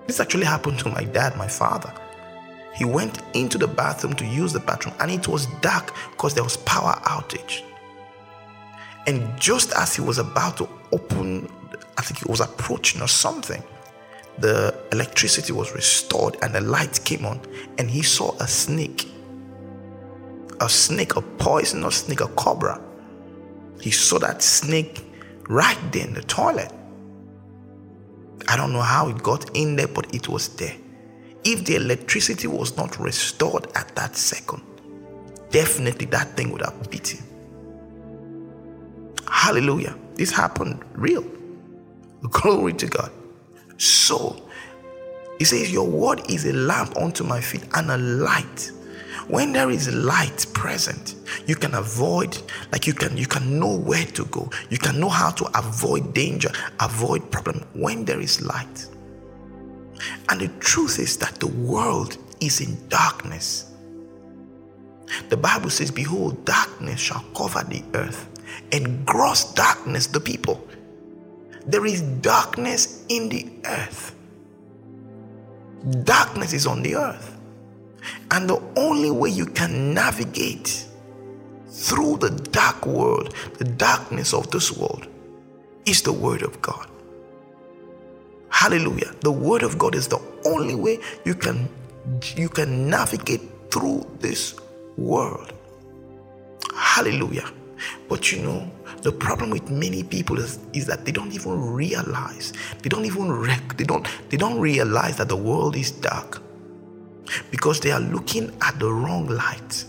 This 0.07 0.21
actually 0.21 0.45
happened 0.45 0.79
to 0.81 0.89
my 0.89 1.05
dad, 1.05 1.37
my 1.37 1.49
father. 1.49 1.93
He 2.75 2.85
went 2.85 3.23
into 3.35 3.59
the 3.59 3.67
bathroom 3.67 4.15
to 4.15 4.25
use 4.25 4.53
the 4.53 4.61
bathroom 4.61 4.95
and 5.01 5.11
it 5.11 5.27
was 5.27 5.47
dark 5.61 5.95
because 6.11 6.35
there 6.35 6.45
was 6.45 6.57
power 6.59 6.93
outage. 7.05 7.63
And 9.07 9.39
just 9.41 9.73
as 9.73 9.95
he 9.95 10.03
was 10.03 10.19
about 10.19 10.57
to 10.59 10.69
open, 10.93 11.49
I 11.97 12.03
think 12.03 12.19
he 12.19 12.31
was 12.31 12.41
approaching 12.41 13.01
or 13.01 13.09
something, 13.09 13.63
the 14.39 14.77
electricity 14.93 15.53
was 15.53 15.73
restored 15.73 16.37
and 16.43 16.55
the 16.55 16.61
light 16.61 17.01
came 17.05 17.25
on, 17.25 17.41
and 17.79 17.91
he 17.91 18.03
saw 18.03 18.37
a 18.39 18.47
snake. 18.47 19.09
A 20.61 20.69
snake, 20.69 21.17
a 21.17 21.23
poisonous 21.23 21.99
snake, 21.99 22.21
a 22.21 22.29
cobra. 22.29 22.81
He 23.87 23.93
saw 23.93 24.19
that 24.19 24.43
snake 24.43 25.01
right 25.49 25.79
there 25.93 26.05
in 26.05 26.13
the 26.13 26.23
toilet. 26.23 26.73
I 28.49 28.57
don't 28.57 28.73
know 28.73 28.81
how 28.83 29.09
it 29.11 29.23
got 29.23 29.57
in 29.57 29.77
there, 29.77 29.87
but 29.87 30.13
it 30.13 30.29
was 30.29 30.49
there. 30.57 30.75
If 31.45 31.65
the 31.67 31.77
electricity 31.77 32.49
was 32.49 32.77
not 32.77 32.99
restored 32.99 33.69
at 33.77 33.95
that 33.95 34.17
second, 34.17 34.65
definitely 35.51 36.07
that 36.07 36.37
thing 36.37 36.51
would 36.51 36.63
have 36.63 36.91
beat 36.91 37.07
him. 37.07 37.25
Hallelujah. 39.31 39.97
This 40.17 40.33
happened 40.33 40.85
real. 40.95 41.25
Glory 42.31 42.73
to 42.73 42.89
God. 42.89 43.13
So, 43.79 44.49
he 45.39 45.45
says, 45.45 45.73
Your 45.73 45.87
word 45.87 46.29
is 46.29 46.45
a 46.45 46.53
lamp 46.53 46.97
unto 46.97 47.23
my 47.23 47.41
feet 47.41 47.63
and 47.75 47.93
a 47.93 47.99
light. 47.99 48.73
When 49.29 49.53
there 49.53 49.71
is 49.71 49.93
light 49.93 50.47
present, 50.55 51.17
you 51.47 51.57
can 51.57 51.75
avoid, 51.75 52.41
like 52.71 52.87
you 52.87 52.95
can, 52.95 53.17
you 53.17 53.27
can 53.27 53.59
know 53.59 53.77
where 53.77 54.05
to 54.05 54.25
go. 54.27 54.51
You 54.71 54.79
can 54.79 55.01
know 55.01 55.09
how 55.09 55.31
to 55.31 55.59
avoid 55.59 56.15
danger, 56.15 56.51
avoid 56.79 57.31
problem 57.33 57.65
when 57.75 58.05
there 58.05 58.21
is 58.21 58.41
light. 58.41 58.87
And 60.29 60.41
the 60.41 60.49
truth 60.61 60.99
is 61.01 61.17
that 61.19 61.35
the 61.37 61.49
world 61.49 62.19
is 62.41 62.61
in 62.61 62.89
darkness. 62.89 63.73
The 65.29 65.37
Bible 65.37 65.71
says, 65.71 65.91
Behold, 65.91 66.45
darkness 66.45 67.01
shall 67.01 67.25
cover 67.35 67.65
the 67.65 67.83
earth, 67.95 68.29
and 68.71 69.05
gross 69.07 69.53
darkness 69.55 70.07
the 70.07 70.21
people. 70.21 70.67
There 71.67 71.87
is 71.87 72.03
darkness 72.03 73.05
in 73.09 73.29
the 73.29 73.51
earth. 73.65 74.15
Darkness 76.05 76.53
is 76.53 76.67
on 76.67 76.83
the 76.83 76.95
earth. 76.97 77.36
And 78.31 78.49
the 78.49 78.63
only 78.77 79.11
way 79.11 79.31
you 79.31 79.47
can 79.47 79.95
navigate 79.95 80.87
through 81.69 82.19
the 82.19 82.31
dark 82.31 82.87
world, 82.87 83.35
the 83.59 83.65
darkness 83.65 84.33
of 84.33 84.51
this 84.51 84.77
world, 84.77 85.07
is 85.85 86.03
the 86.03 86.13
Word 86.13 86.43
of 86.43 86.61
God. 86.63 86.89
Hallelujah. 88.49 89.13
The 89.21 89.31
Word 89.31 89.63
of 89.63 89.79
God 89.79 89.95
is 89.95 90.09
the 90.09 90.21
only 90.45 90.75
way 90.75 90.99
you 91.25 91.35
can 91.35 91.69
you 92.37 92.49
can 92.49 92.89
navigate 92.89 93.43
through 93.71 94.07
this 94.21 94.55
world. 94.97 95.53
Hallelujah. 96.75 97.51
But 98.09 98.33
you 98.33 98.43
know, 98.43 98.71
the 99.03 99.13
problem 99.13 99.51
with 99.51 99.71
many 99.71 100.03
people 100.03 100.39
is, 100.39 100.59
is 100.73 100.87
that 100.87 101.05
they 101.05 101.13
don't 101.13 101.33
even 101.33 101.61
realize, 101.73 102.53
they 102.83 102.89
don't 102.89 103.05
even 103.05 103.29
they 103.77 103.85
don't 103.85 104.07
they 104.31 104.37
don't 104.37 104.59
realize 104.59 105.17
that 105.17 105.29
the 105.29 105.37
world 105.37 105.77
is 105.77 105.91
dark 105.91 106.43
because 107.51 107.81
they 107.81 107.91
are 107.91 108.01
looking 108.01 108.57
at 108.61 108.79
the 108.79 108.93
wrong 108.93 109.27
light. 109.27 109.85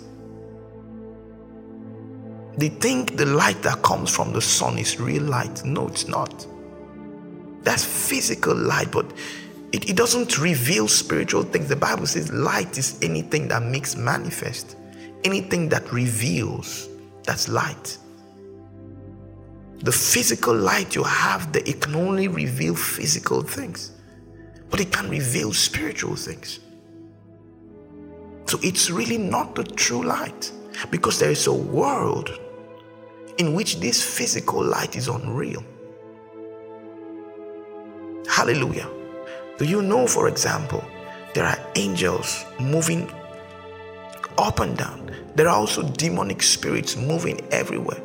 They 2.58 2.70
think 2.70 3.18
the 3.18 3.26
light 3.26 3.62
that 3.62 3.84
comes 3.84 4.14
from 4.14 4.34
the 4.34 4.42
sun 4.42 4.80
is 4.80 5.00
real 5.00 5.24
light. 5.24 5.64
No, 5.64 5.88
it's 5.88 6.08
not. 6.08 6.48
That's 7.62 7.84
physical 7.84 8.56
light, 8.56 8.92
but 8.92 9.06
it, 9.72 9.90
it 9.90 9.96
doesn't 9.96 10.40
reveal 10.40 10.88
spiritual 10.88 11.44
things. 11.44 11.68
The 11.68 11.76
Bible 11.76 12.08
says 12.08 12.32
light 12.32 12.78
is 12.78 12.98
anything 13.04 13.48
that 13.50 13.62
makes 13.62 13.96
manifest, 13.96 14.76
anything 15.24 15.70
that 15.70 15.92
reveals. 15.92 16.90
That's 17.24 17.48
light. 17.48 17.98
The 19.80 19.92
physical 19.92 20.56
light 20.56 20.96
you 20.96 21.04
have, 21.04 21.52
that 21.54 21.68
it 21.68 21.82
can 21.82 21.94
only 21.94 22.28
reveal 22.28 22.74
physical 22.74 23.44
things, 23.44 23.92
but 24.72 24.80
it 24.80 24.92
can 24.92 25.10
reveal 25.10 25.54
spiritual 25.54 26.16
things. 26.16 26.60
So 28.48 28.58
it's 28.64 28.90
really 28.90 29.18
not 29.18 29.56
the 29.56 29.64
true 29.64 30.04
light 30.04 30.52
because 30.90 31.20
there 31.20 31.32
is 31.32 31.48
a 31.48 31.54
world 31.54 32.40
in 33.38 33.54
which 33.54 33.82
this 33.82 34.02
physical 34.02 34.64
light 34.64 34.96
is 34.96 35.10
unreal. 35.10 35.64
Hallelujah. 38.28 38.90
Do 39.58 39.66
you 39.66 39.82
know, 39.82 40.08
for 40.08 40.30
example, 40.30 40.84
there 41.34 41.46
are 41.46 41.60
angels 41.76 42.46
moving 42.60 43.12
up 44.38 44.62
and 44.62 44.78
down? 44.78 45.12
There 45.36 45.50
are 45.50 45.56
also 45.58 45.84
demonic 45.84 46.42
spirits 46.42 46.96
moving 46.96 47.42
everywhere. 47.52 48.02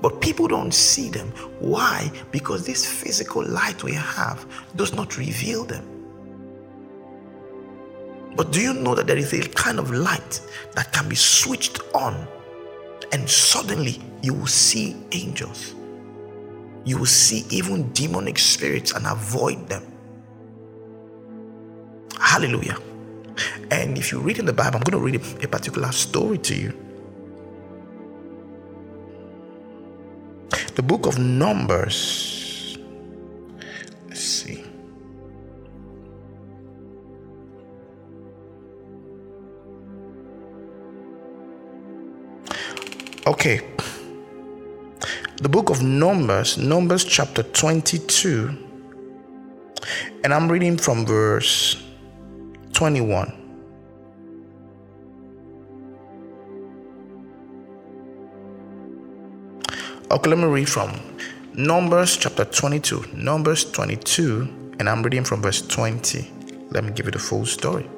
But 0.00 0.20
people 0.20 0.48
don't 0.48 0.72
see 0.72 1.10
them. 1.10 1.28
Why? 1.60 2.10
Because 2.30 2.64
this 2.64 2.86
physical 2.86 3.44
light 3.46 3.84
we 3.84 3.92
have 3.92 4.46
does 4.74 4.94
not 4.94 5.18
reveal 5.18 5.64
them. 5.64 5.91
But 8.34 8.52
do 8.52 8.60
you 8.60 8.74
know 8.74 8.94
that 8.94 9.06
there 9.06 9.18
is 9.18 9.32
a 9.32 9.46
kind 9.48 9.78
of 9.78 9.90
light 9.90 10.40
that 10.74 10.92
can 10.92 11.08
be 11.08 11.16
switched 11.16 11.80
on 11.94 12.26
and 13.12 13.28
suddenly 13.28 14.00
you 14.22 14.34
will 14.34 14.46
see 14.46 14.96
angels? 15.12 15.74
You 16.84 16.98
will 16.98 17.06
see 17.06 17.44
even 17.50 17.92
demonic 17.92 18.38
spirits 18.38 18.92
and 18.92 19.06
avoid 19.06 19.68
them. 19.68 19.86
Hallelujah. 22.18 22.78
And 23.70 23.96
if 23.96 24.12
you 24.12 24.20
read 24.20 24.38
in 24.38 24.46
the 24.46 24.52
Bible, 24.52 24.78
I'm 24.78 24.82
going 24.82 24.98
to 25.12 25.18
read 25.18 25.44
a, 25.44 25.48
particular 25.48 25.92
story 25.92 26.38
to 26.38 26.54
you. 26.54 26.72
The 30.74 30.82
book 30.82 31.06
of 31.06 31.18
Numbers. 31.18 32.78
Let's 34.08 34.20
see. 34.20 34.64
Okay. 43.24 43.60
The 45.36 45.48
book 45.48 45.70
of 45.70 45.80
Numbers, 45.80 46.58
Numbers 46.58 47.04
chapter 47.04 47.44
22. 47.44 48.58
And 50.24 50.34
I'm 50.34 50.50
reading 50.50 50.76
from 50.76 51.06
verse 51.06 51.80
21. 52.72 53.32
Okay, 60.10 60.28
let 60.28 60.38
me 60.38 60.44
read 60.44 60.68
from 60.68 60.90
Numbers 61.54 62.16
chapter 62.16 62.44
22. 62.44 63.04
Numbers 63.14 63.70
22, 63.70 64.74
and 64.80 64.88
I'm 64.88 65.02
reading 65.02 65.22
from 65.22 65.42
verse 65.42 65.62
20. 65.62 66.28
Let 66.70 66.82
me 66.82 66.90
give 66.90 67.06
you 67.06 67.12
the 67.12 67.20
full 67.20 67.46
story. 67.46 67.88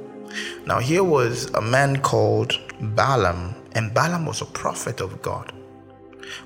Now, 0.66 0.81
here 0.81 1.02
was 1.02 1.47
a 1.54 1.62
man 1.62 2.02
called 2.02 2.59
Balaam, 2.95 3.54
and 3.75 3.93
Balaam 3.93 4.26
was 4.26 4.40
a 4.40 4.47
prophet 4.47 5.00
of 5.00 5.21
God. 5.23 5.52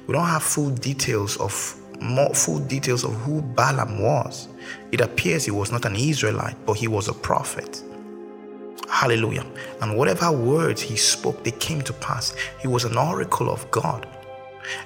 We 0.07 0.15
don't 0.15 0.27
have 0.27 0.43
full 0.43 0.71
details 0.71 1.37
of 1.39 1.77
more 2.01 2.33
full 2.35 2.61
details 2.61 3.05
of 3.05 3.15
who 3.23 3.43
Balaam 3.43 4.01
was. 4.01 4.49
It 4.93 5.01
appears 5.01 5.45
he 5.45 5.51
was 5.51 5.73
not 5.73 5.85
an 5.85 5.97
Israelite, 5.97 6.57
but 6.65 6.75
he 6.75 6.89
was 6.89 7.09
a 7.09 7.13
prophet. 7.13 7.83
Hallelujah. 8.89 9.45
And 9.83 9.97
whatever 9.97 10.31
words 10.33 10.81
he 10.81 10.97
spoke, 10.97 11.45
they 11.45 11.51
came 11.51 11.83
to 11.83 11.93
pass. 11.93 12.35
He 12.61 12.69
was 12.69 12.85
an 12.85 12.97
oracle 12.97 13.51
of 13.51 13.71
God. 13.71 14.09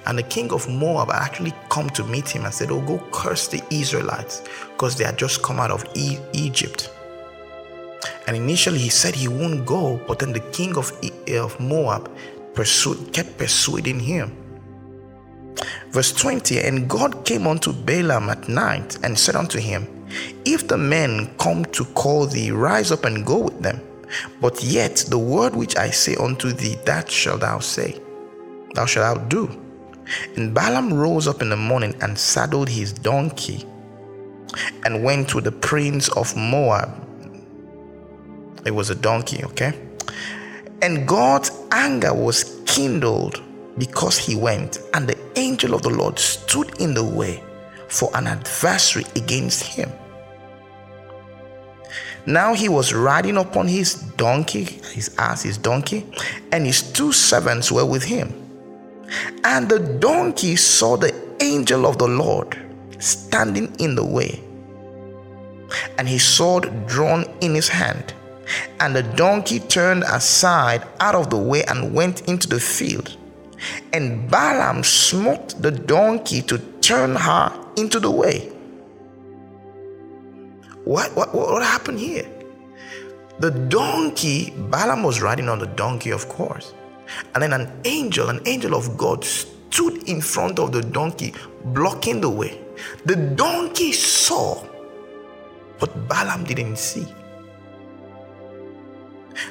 And 0.05 0.17
the 0.17 0.23
king 0.23 0.51
of 0.51 0.67
Moab 0.69 1.09
actually 1.11 1.53
come 1.69 1.89
to 1.91 2.03
meet 2.05 2.29
him 2.29 2.45
and 2.45 2.53
said, 2.53 2.71
Oh, 2.71 2.81
go 2.81 2.99
curse 3.11 3.47
the 3.47 3.61
Israelites 3.69 4.43
because 4.71 4.95
they 4.95 5.03
had 5.03 5.17
just 5.17 5.41
come 5.43 5.59
out 5.59 5.71
of 5.71 5.85
e- 5.95 6.19
Egypt. 6.33 6.89
And 8.27 8.35
initially 8.35 8.79
he 8.79 8.89
said 8.89 9.15
he 9.15 9.27
won't 9.27 9.65
go, 9.65 9.99
but 10.07 10.19
then 10.19 10.33
the 10.33 10.39
king 10.51 10.77
of, 10.77 10.91
of 11.29 11.59
Moab 11.59 12.09
pursued, 12.53 13.13
kept 13.13 13.37
persuading 13.37 13.99
him. 13.99 14.35
Verse 15.89 16.11
20 16.13 16.59
And 16.59 16.89
God 16.89 17.25
came 17.25 17.47
unto 17.47 17.71
Balaam 17.71 18.29
at 18.29 18.47
night 18.49 18.97
and 19.03 19.17
said 19.17 19.35
unto 19.35 19.59
him, 19.59 19.87
If 20.45 20.67
the 20.67 20.77
men 20.77 21.33
come 21.37 21.65
to 21.65 21.85
call 21.85 22.25
thee, 22.25 22.51
rise 22.51 22.91
up 22.91 23.05
and 23.05 23.25
go 23.25 23.39
with 23.39 23.61
them. 23.61 23.81
But 24.41 24.63
yet 24.63 25.05
the 25.09 25.17
word 25.17 25.55
which 25.55 25.77
I 25.77 25.89
say 25.89 26.15
unto 26.15 26.51
thee, 26.51 26.75
that 26.85 27.09
shalt 27.09 27.41
thou 27.41 27.59
say, 27.59 27.99
thou 28.75 28.85
shalt 28.85 29.17
thou 29.17 29.23
do. 29.25 29.59
And 30.35 30.53
Balaam 30.53 30.93
rose 30.93 31.27
up 31.27 31.41
in 31.41 31.49
the 31.49 31.57
morning 31.57 31.95
and 32.01 32.17
saddled 32.17 32.69
his 32.69 32.91
donkey 32.91 33.65
and 34.85 35.03
went 35.03 35.29
to 35.29 35.41
the 35.41 35.51
prince 35.51 36.09
of 36.09 36.35
Moab. 36.35 36.99
It 38.65 38.71
was 38.71 38.89
a 38.89 38.95
donkey, 38.95 39.43
okay? 39.45 39.73
And 40.81 41.07
God's 41.07 41.49
anger 41.73 42.13
was 42.13 42.61
kindled 42.65 43.41
because 43.77 44.17
he 44.17 44.35
went, 44.35 44.77
and 44.93 45.07
the 45.07 45.17
angel 45.35 45.73
of 45.73 45.81
the 45.81 45.89
Lord 45.89 46.19
stood 46.19 46.79
in 46.79 46.93
the 46.93 47.03
way 47.03 47.43
for 47.89 48.09
an 48.15 48.27
adversary 48.27 49.05
against 49.15 49.63
him. 49.63 49.91
Now 52.25 52.53
he 52.53 52.69
was 52.69 52.93
riding 52.93 53.37
upon 53.37 53.67
his 53.67 53.95
donkey, 54.15 54.63
his 54.93 55.13
ass, 55.17 55.43
his 55.43 55.57
donkey, 55.57 56.05
and 56.51 56.65
his 56.65 56.81
two 56.93 57.11
servants 57.11 57.71
were 57.71 57.85
with 57.85 58.03
him. 58.03 58.31
And 59.43 59.67
the 59.67 59.79
donkey 59.79 60.55
saw 60.55 60.95
the 60.95 61.13
angel 61.41 61.85
of 61.85 61.97
the 61.97 62.07
Lord 62.07 62.57
standing 62.99 63.75
in 63.79 63.95
the 63.95 64.05
way, 64.05 64.41
and 65.97 66.07
his 66.07 66.23
sword 66.23 66.87
drawn 66.87 67.25
in 67.41 67.53
his 67.53 67.67
hand. 67.67 68.13
And 68.79 68.95
the 68.95 69.03
donkey 69.03 69.59
turned 69.59 70.03
aside 70.03 70.85
out 70.99 71.15
of 71.15 71.29
the 71.29 71.37
way 71.37 71.63
and 71.65 71.93
went 71.93 72.27
into 72.27 72.47
the 72.47 72.59
field. 72.59 73.17
And 73.93 74.29
Balaam 74.29 74.83
smote 74.83 75.61
the 75.61 75.71
donkey 75.71 76.41
to 76.43 76.57
turn 76.81 77.15
her 77.15 77.51
into 77.77 77.99
the 77.99 78.11
way. 78.11 78.49
What, 80.83 81.15
what, 81.15 81.33
what 81.33 81.63
happened 81.63 81.99
here? 81.99 82.29
The 83.39 83.51
donkey, 83.51 84.53
Balaam 84.69 85.03
was 85.03 85.21
riding 85.21 85.49
on 85.49 85.59
the 85.59 85.67
donkey, 85.67 86.11
of 86.11 86.27
course. 86.27 86.73
And 87.33 87.41
then 87.41 87.53
an 87.53 87.71
angel, 87.85 88.29
an 88.29 88.41
angel 88.45 88.75
of 88.75 88.97
God, 88.97 89.23
stood 89.23 90.07
in 90.09 90.21
front 90.21 90.59
of 90.59 90.71
the 90.71 90.81
donkey, 90.81 91.33
blocking 91.65 92.21
the 92.21 92.29
way. 92.29 92.59
The 93.05 93.15
donkey 93.15 93.91
saw, 93.91 94.63
but 95.79 96.07
Balaam 96.07 96.43
didn't 96.43 96.77
see. 96.77 97.07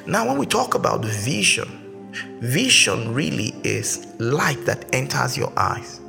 Now, 0.05 0.27
when 0.27 0.37
we 0.37 0.45
talk 0.45 0.75
about 0.75 1.03
vision, 1.03 2.11
vision 2.39 3.13
really 3.13 3.55
is 3.63 4.07
light 4.19 4.63
that 4.65 4.93
enters 4.93 5.37
your 5.37 5.51
eyes. 5.57 5.99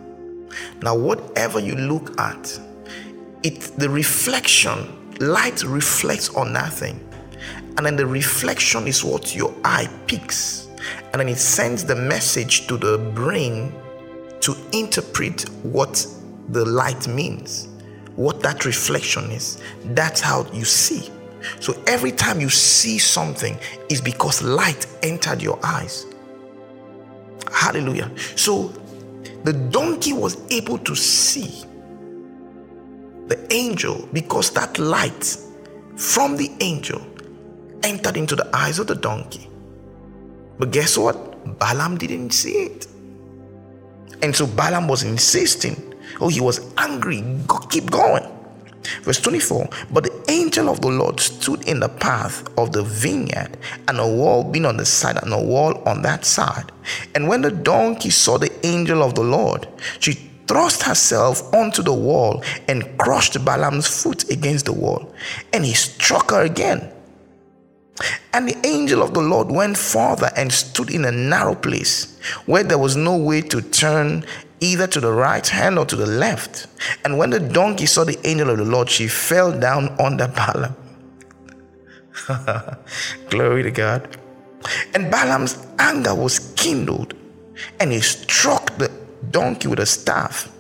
Now, 0.83 0.97
whatever 0.97 1.61
you 1.61 1.75
look 1.75 2.19
at, 2.21 2.59
it 3.43 3.61
the 3.79 3.89
reflection, 3.89 5.17
light 5.21 5.63
reflects 5.65 6.35
on 6.35 6.53
nothing. 6.53 7.01
And 7.77 7.85
then 7.85 7.97
the 7.97 8.07
reflection 8.07 8.87
is 8.87 9.03
what 9.05 9.35
your 9.35 9.55
eye 9.65 9.89
picks 10.07 10.65
and 11.13 11.21
then 11.21 11.29
it 11.29 11.39
sends 11.39 11.85
the 11.85 11.95
message 11.95 12.67
to 12.67 12.77
the 12.77 12.99
brain 12.99 13.73
to 14.41 14.57
interpret 14.73 15.49
what 15.63 16.05
the 16.49 16.65
light 16.65 17.07
means, 17.07 17.69
what 18.17 18.41
that 18.43 18.65
reflection 18.65 19.31
is. 19.31 19.63
That's 19.85 20.21
how 20.21 20.45
you 20.53 20.65
see. 20.65 21.11
So 21.61 21.81
every 21.87 22.13
time 22.13 22.41
you 22.41 22.51
see 22.51 22.99
something 22.99 23.59
is 23.89 24.01
because 24.01 24.43
light 24.43 24.87
entered 25.03 25.43
your 25.43 25.59
eyes. 25.63 26.07
Hallelujah. 27.53 28.11
So 28.37 28.69
the 29.45 29.53
donkey 29.53 30.13
was 30.13 30.39
able 30.51 30.79
to 30.79 30.95
see 30.95 31.65
the 33.29 33.47
angel 33.53 34.09
because 34.13 34.51
that 34.53 34.79
light 34.79 35.37
from 35.97 36.37
the 36.37 36.51
angel 36.61 37.01
entered 37.83 38.17
into 38.17 38.37
the 38.37 38.49
eyes 38.57 38.79
of 38.79 38.87
the 38.87 38.95
donkey. 38.95 39.49
But 40.59 40.71
guess 40.71 40.97
what? 40.97 41.59
Balaam 41.59 41.99
didn't 41.99 42.31
see 42.31 42.53
it. 42.53 42.87
And 44.23 44.35
so 44.35 44.47
Balaam 44.47 44.89
was 44.89 45.03
insisting. 45.03 45.95
Oh, 46.21 46.29
he 46.29 46.41
was 46.41 46.73
angry. 46.79 47.23
Go, 47.47 47.59
keep 47.59 47.91
going. 47.91 48.25
Verse 49.05 49.21
24 49.21 49.69
But 49.91 50.05
the 50.05 50.25
angel 50.31 50.69
of 50.69 50.81
the 50.81 50.89
Lord 50.89 51.21
stood 51.21 51.69
in 51.69 51.81
the 51.81 51.89
path 51.89 52.47
of 52.59 52.73
the 52.73 52.83
vineyard, 52.83 53.57
and 53.87 53.99
a 54.01 54.09
wall 54.09 54.45
being 54.45 54.65
on 54.65 54.79
the 54.79 54.87
side, 54.87 55.23
and 55.23 55.33
a 55.33 55.43
wall 55.43 55.83
on 55.87 56.03
that 56.03 56.25
side. 56.25 56.73
And 57.15 57.29
when 57.29 57.43
the 57.43 57.51
donkey 57.51 58.11
saw 58.11 58.39
the 58.39 58.53
angel 58.67 59.03
of 59.03 59.15
the 59.15 59.23
Lord, 59.23 59.69
she 60.01 60.13
thrust 60.47 60.83
herself 60.83 61.53
onto 61.55 61.83
the 61.83 61.93
wall 61.93 62.43
and 62.69 62.99
crushed 62.99 63.43
Balaam's 63.45 63.87
foot 63.87 64.31
against 64.31 64.67
the 64.67 64.73
wall. 64.73 65.15
And 65.53 65.65
he 65.65 65.75
struck 65.75 66.31
her 66.31 66.43
again. 66.43 66.91
And 68.33 68.49
the 68.49 68.67
angel 68.67 69.03
of 69.03 69.15
the 69.15 69.23
Lord 69.23 69.51
went 69.51 69.77
farther 69.77 70.31
and 70.37 70.53
stood 70.53 70.91
in 70.91 71.05
a 71.05 71.13
narrow 71.13 71.55
place 71.55 72.19
where 72.47 72.65
there 72.65 72.79
was 72.79 72.97
no 72.97 73.17
way 73.17 73.41
to 73.43 73.63
turn 73.63 74.25
either 74.61 74.87
to 74.87 75.01
the 75.01 75.13
right 75.13 75.47
hand 75.47 75.79
or 75.79 75.87
to 75.87 75.97
the 75.97 76.07
left. 76.07 76.67
And 77.05 77.19
when 77.19 77.31
the 77.31 77.41
donkey 77.41 77.87
saw 77.87 78.05
the 78.05 78.19
angel 78.27 78.51
of 78.51 78.59
the 78.59 78.65
Lord, 78.65 78.89
she 78.89 79.09
fell 79.09 79.59
down 79.59 79.95
under 79.99 80.29
Balaam. 80.29 80.77
Glory 83.31 83.63
to 83.63 83.71
God. 83.71 84.17
And 84.95 85.11
Balaam's 85.11 85.67
anger 85.79 86.15
was 86.15 86.39
kindled, 86.57 87.15
and 87.81 87.93
he 87.93 88.01
struck 88.01 88.77
the 88.79 88.91
donkey 89.31 89.69
with 89.69 89.81
a 89.81 89.87
staff 89.87 90.51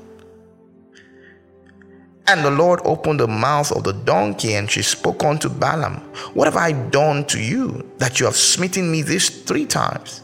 and 2.26 2.44
the 2.44 2.50
Lord 2.50 2.80
opened 2.85 3.20
the 3.20 3.28
mouth 3.28 3.70
of 3.72 3.85
the 3.85 3.92
donkey, 3.92 4.54
and 4.54 4.70
she 4.70 4.83
spoke 4.83 5.22
unto 5.22 5.48
Balaam, 5.48 5.96
What 6.33 6.46
have 6.46 6.57
I 6.57 6.72
done 6.72 7.24
to 7.26 7.40
you, 7.40 7.90
that 7.98 8.18
you 8.18 8.26
have 8.26 8.37
smitten 8.37 8.90
me 8.90 9.02
these 9.02 9.28
three 9.28 9.66
times? 9.66 10.22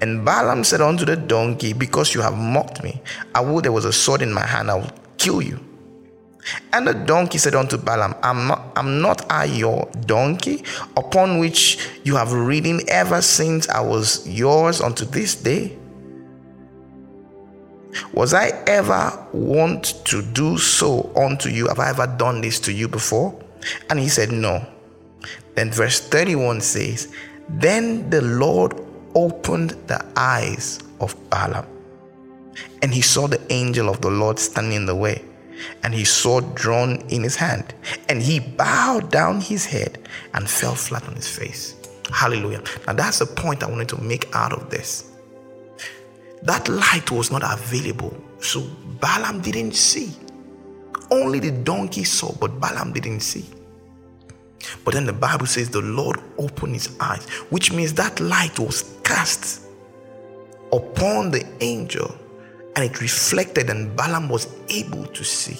And 0.00 0.24
Balaam 0.24 0.64
said 0.64 0.80
unto 0.80 1.04
the 1.04 1.16
donkey, 1.16 1.72
Because 1.72 2.14
you 2.14 2.20
have 2.20 2.36
mocked 2.36 2.82
me, 2.82 3.00
I 3.34 3.40
would 3.40 3.64
there 3.64 3.72
was 3.72 3.84
a 3.84 3.92
sword 3.92 4.22
in 4.22 4.32
my 4.32 4.46
hand, 4.46 4.70
I 4.70 4.76
would 4.76 4.92
kill 5.18 5.42
you. 5.42 5.60
And 6.72 6.86
the 6.86 6.94
donkey 6.94 7.38
said 7.38 7.54
unto 7.54 7.76
Balaam, 7.76 8.14
Am 8.22 8.46
not, 8.46 8.72
am 8.76 9.00
not 9.00 9.30
I 9.30 9.44
your 9.44 9.90
donkey, 10.06 10.64
upon 10.96 11.38
which 11.38 11.86
you 12.04 12.16
have 12.16 12.32
ridden 12.32 12.80
ever 12.88 13.20
since 13.20 13.68
I 13.68 13.80
was 13.80 14.26
yours 14.26 14.80
unto 14.80 15.04
this 15.04 15.34
day? 15.34 15.76
Was 18.12 18.34
I 18.34 18.48
ever 18.66 19.26
want 19.32 20.04
to 20.06 20.22
do 20.22 20.58
so 20.58 21.10
unto 21.16 21.48
you? 21.48 21.68
Have 21.68 21.78
I 21.78 21.90
ever 21.90 22.06
done 22.06 22.40
this 22.40 22.60
to 22.60 22.72
you 22.72 22.88
before? 22.88 23.38
And 23.90 23.98
he 23.98 24.08
said, 24.08 24.30
No. 24.30 24.66
Then 25.54 25.70
verse 25.72 26.00
31 26.00 26.60
says, 26.60 27.12
Then 27.48 28.08
the 28.10 28.22
Lord 28.22 28.74
opened 29.14 29.70
the 29.86 30.04
eyes 30.16 30.80
of 31.00 31.14
Balaam, 31.30 31.66
and 32.82 32.92
he 32.92 33.00
saw 33.00 33.26
the 33.26 33.40
angel 33.52 33.88
of 33.88 34.00
the 34.00 34.10
Lord 34.10 34.38
standing 34.38 34.74
in 34.74 34.86
the 34.86 34.94
way, 34.94 35.24
and 35.82 35.94
his 35.94 36.10
sword 36.10 36.54
drawn 36.54 36.96
in 37.08 37.22
his 37.22 37.36
hand, 37.36 37.74
and 38.08 38.22
he 38.22 38.40
bowed 38.40 39.10
down 39.10 39.40
his 39.40 39.64
head 39.64 40.08
and 40.34 40.48
fell 40.48 40.74
flat 40.74 41.06
on 41.08 41.14
his 41.14 41.28
face. 41.28 41.74
Hallelujah. 42.12 42.62
Now 42.86 42.94
that's 42.94 43.18
the 43.18 43.26
point 43.26 43.62
I 43.62 43.68
wanted 43.68 43.88
to 43.90 44.00
make 44.00 44.34
out 44.34 44.52
of 44.52 44.70
this 44.70 45.08
that 46.42 46.68
light 46.68 47.10
was 47.10 47.30
not 47.30 47.42
available. 47.42 48.16
So 48.40 48.60
Balaam 49.00 49.40
didn't 49.40 49.72
see. 49.72 50.12
Only 51.10 51.40
the 51.40 51.50
donkey 51.50 52.04
saw, 52.04 52.32
but 52.32 52.60
Balaam 52.60 52.92
didn't 52.92 53.20
see. 53.20 53.44
But 54.84 54.94
then 54.94 55.06
the 55.06 55.12
Bible 55.12 55.46
says 55.46 55.70
the 55.70 55.80
Lord 55.80 56.20
opened 56.36 56.74
his 56.74 56.96
eyes, 57.00 57.28
which 57.50 57.72
means 57.72 57.94
that 57.94 58.20
light 58.20 58.58
was 58.58 58.82
cast 59.08 59.62
upon 60.70 61.30
the 61.30 61.44
angel 61.60 62.14
and 62.76 62.84
it 62.84 63.00
reflected, 63.00 63.70
and 63.70 63.96
Balaam 63.96 64.28
was 64.28 64.46
able 64.68 65.06
to 65.06 65.24
see. 65.24 65.56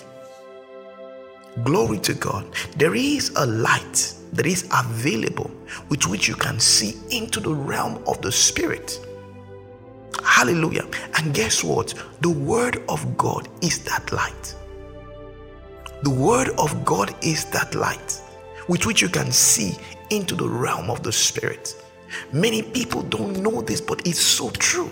Glory 1.64 1.98
to 2.00 2.14
God. 2.14 2.46
There 2.76 2.94
is 2.94 3.32
a 3.34 3.46
light 3.46 4.14
that 4.34 4.46
is 4.46 4.68
available 4.72 5.50
with 5.88 6.06
which 6.06 6.28
you 6.28 6.36
can 6.36 6.60
see 6.60 6.94
into 7.10 7.40
the 7.40 7.52
realm 7.52 8.04
of 8.06 8.20
the 8.22 8.30
spirit. 8.30 9.00
Hallelujah. 10.22 10.86
And 11.16 11.34
guess 11.34 11.64
what? 11.64 11.94
The 12.20 12.30
word 12.30 12.84
of 12.88 13.16
God 13.16 13.48
is 13.62 13.82
that 13.84 14.12
light. 14.12 14.54
The 16.04 16.10
word 16.10 16.50
of 16.58 16.84
God 16.84 17.12
is 17.24 17.46
that 17.46 17.74
light 17.74 18.20
with 18.68 18.86
which 18.86 19.00
you 19.02 19.08
can 19.08 19.32
see 19.32 19.72
into 20.10 20.36
the 20.36 20.48
realm 20.48 20.90
of 20.90 21.02
the 21.02 21.12
spirit. 21.12 21.74
Many 22.32 22.62
people 22.62 23.02
don't 23.02 23.42
know 23.42 23.62
this, 23.62 23.80
but 23.80 24.06
it's 24.06 24.20
so 24.20 24.50
true. 24.50 24.90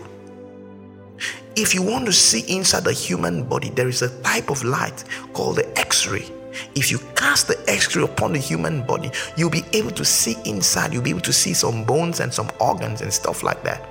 If 1.57 1.74
you 1.74 1.83
want 1.83 2.05
to 2.07 2.12
see 2.12 2.40
inside 2.55 2.85
the 2.85 2.92
human 2.92 3.44
body, 3.44 3.70
there 3.70 3.88
is 3.88 4.02
a 4.02 4.22
type 4.22 4.50
of 4.50 4.62
light 4.62 5.05
called 5.33 5.57
the 5.57 5.79
X 5.79 6.07
ray. 6.07 6.26
If 6.74 6.90
you 6.90 6.98
cast 7.14 7.48
the 7.48 7.59
X 7.68 7.96
ray 7.96 8.02
upon 8.02 8.33
the 8.33 8.38
human 8.38 8.83
body, 8.83 9.11
you'll 9.37 9.50
be 9.50 9.64
able 9.72 9.90
to 9.92 10.05
see 10.05 10.37
inside, 10.44 10.92
you'll 10.92 11.02
be 11.02 11.11
able 11.11 11.20
to 11.20 11.33
see 11.33 11.55
some 11.55 11.85
bones 11.85 12.20
and 12.20 12.33
some 12.33 12.50
organs 12.61 13.00
and 13.00 13.12
stuff 13.12 13.42
like 13.42 13.62
that. 13.64 13.87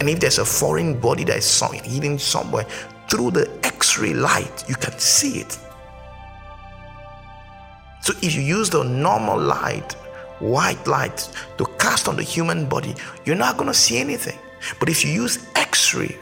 And 0.00 0.08
if 0.08 0.20
there's 0.20 0.38
a 0.38 0.44
foreign 0.44 0.98
body 0.98 1.24
that 1.24 1.38
is 1.38 1.60
hidden 1.84 2.18
somewhere, 2.18 2.66
through 3.08 3.30
the 3.32 3.50
X 3.62 3.98
ray 3.98 4.14
light, 4.14 4.64
you 4.68 4.74
can 4.74 4.98
see 4.98 5.40
it. 5.40 5.58
So 8.02 8.14
if 8.22 8.34
you 8.34 8.42
use 8.42 8.70
the 8.70 8.84
normal 8.84 9.38
light, 9.38 9.96
white 10.38 10.86
light, 10.86 11.28
to 11.58 11.64
cast 11.78 12.08
on 12.08 12.16
the 12.16 12.22
human 12.22 12.66
body, 12.66 12.94
you're 13.24 13.36
not 13.36 13.56
going 13.56 13.68
to 13.68 13.74
see 13.74 13.98
anything. 13.98 14.38
But 14.78 14.88
if 14.88 15.04
you 15.04 15.10
use 15.10 15.46
X 15.54 15.94
ray, 15.94 16.16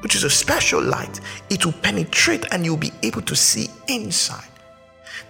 which 0.00 0.14
is 0.14 0.24
a 0.24 0.30
special 0.30 0.82
light, 0.82 1.20
it 1.50 1.64
will 1.64 1.72
penetrate 1.72 2.44
and 2.52 2.64
you'll 2.64 2.76
be 2.76 2.92
able 3.02 3.22
to 3.22 3.34
see 3.34 3.68
inside. 3.88 4.48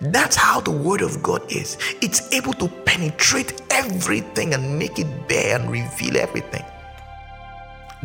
That's 0.01 0.37
how 0.37 0.61
the 0.61 0.71
Word 0.71 1.03
of 1.03 1.23
God 1.23 1.51
is. 1.51 1.77
It's 2.01 2.33
able 2.33 2.53
to 2.55 2.69
penetrate 2.69 3.63
everything 3.71 4.55
and 4.55 4.79
make 4.79 4.99
it 4.99 5.29
bare 5.29 5.59
and 5.59 5.71
reveal 5.71 6.17
everything. 6.17 6.65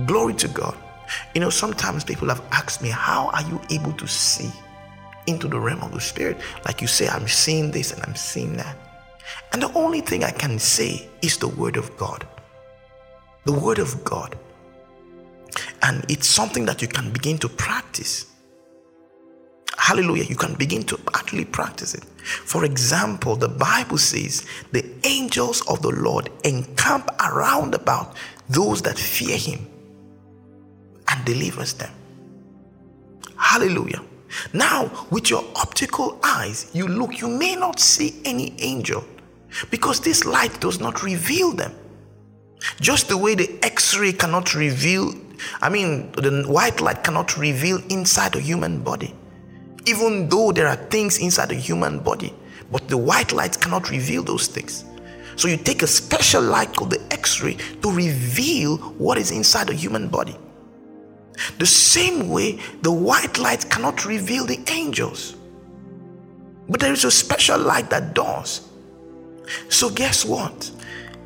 Glory 0.06 0.34
to 0.36 0.48
God. 0.48 0.76
You 1.36 1.42
know, 1.42 1.50
sometimes 1.50 2.04
people 2.04 2.28
have 2.30 2.42
asked 2.52 2.82
me, 2.82 2.90
How 2.90 3.30
are 3.30 3.44
you 3.44 3.62
able 3.70 3.94
to 3.94 4.08
see 4.08 4.52
into 5.28 5.48
the 5.48 5.60
realm 5.60 5.82
of 5.82 5.92
the 5.92 6.02
Spirit? 6.02 6.38
Like 6.66 6.82
you 6.82 6.88
say, 6.88 7.08
I'm 7.08 7.28
seeing 7.28 7.70
this 7.70 7.92
and 7.92 8.02
I'm 8.04 8.16
seeing 8.16 8.58
that. 8.58 8.76
And 9.52 9.62
the 9.62 9.72
only 9.74 10.02
thing 10.02 10.24
I 10.24 10.32
can 10.32 10.60
say 10.60 11.08
is 11.22 11.38
the 11.38 11.48
Word 11.48 11.78
of 11.78 11.96
God. 11.98 12.28
The 13.46 13.54
Word 13.54 13.80
of 13.80 14.04
God. 14.04 14.38
And 15.82 16.06
it's 16.10 16.28
something 16.28 16.66
that 16.66 16.82
you 16.82 16.88
can 16.88 17.12
begin 17.12 17.38
to 17.40 17.50
practice. 17.50 18.26
Hallelujah. 19.78 20.24
You 20.24 20.36
can 20.36 20.56
begin 20.56 20.84
to 20.84 21.00
actually 21.14 21.46
practice 21.46 21.94
it. 21.94 22.06
For 22.24 22.64
example, 22.64 23.36
the 23.36 23.50
Bible 23.50 23.98
says 23.98 24.46
the 24.72 24.86
angels 25.04 25.62
of 25.68 25.82
the 25.82 25.90
Lord 25.90 26.30
encamp 26.44 27.10
around 27.22 27.76
about 27.76 28.16
those 28.50 28.82
that 28.84 28.98
fear 28.98 29.38
him 29.38 29.68
and 31.10 31.26
delivers 31.26 31.74
them. 31.74 31.92
Hallelujah. 33.38 34.02
Now, 34.54 35.08
with 35.12 35.30
your 35.30 35.44
optical 35.56 36.20
eyes, 36.24 36.72
you 36.74 36.88
look, 36.88 37.20
you 37.20 37.28
may 37.28 37.56
not 37.56 37.80
see 37.80 38.22
any 38.26 38.56
angel 38.60 39.04
because 39.70 40.00
this 40.00 40.26
light 40.26 40.60
does 40.60 40.80
not 40.80 41.04
reveal 41.04 41.52
them. 41.52 41.74
Just 42.80 43.10
the 43.10 43.18
way 43.18 43.36
the 43.36 43.60
x 43.62 43.98
ray 43.98 44.14
cannot 44.14 44.56
reveal 44.56 45.14
I 45.62 45.70
mean, 45.70 46.12
the 46.14 46.44
white 46.48 46.82
light 46.82 47.04
cannot 47.04 47.38
reveal 47.38 47.82
inside 47.90 48.36
a 48.36 48.40
human 48.40 48.84
body. 48.84 49.14
Even 49.86 50.30
though 50.30 50.52
there 50.52 50.68
are 50.68 50.76
things 50.76 51.18
inside 51.20 51.50
the 51.50 51.56
human 51.56 52.00
body, 52.00 52.34
but 52.72 52.88
the 52.88 52.98
white 52.98 53.32
light 53.34 53.60
cannot 53.60 53.90
reveal 53.90 54.24
those 54.24 54.48
things. 54.48 54.86
So 55.36 55.48
you 55.48 55.58
take 55.58 55.82
a 55.82 55.88
special 55.88 56.42
light 56.42 56.76
called 56.76 56.92
the 56.92 57.02
X 57.12 57.42
ray 57.42 57.56
to 57.82 57.92
reveal 57.92 58.78
what 58.78 59.18
is 59.18 59.32
inside 59.32 59.68
the 59.68 59.74
human 59.74 60.08
body. 60.08 60.38
The 61.58 61.66
same 61.66 62.30
way 62.30 62.60
the 62.82 62.92
white 62.92 63.40
light 63.40 63.70
cannot 63.70 64.06
reveal 64.06 64.46
the 64.46 64.60
angels. 64.70 65.36
But 66.70 66.80
there 66.80 66.94
is 66.94 67.04
a 67.04 67.12
special 67.12 67.60
light 67.60 67.90
that 67.90 68.14
does. 68.14 68.70
So, 69.70 69.90
guess 69.90 70.26
what? 70.26 70.72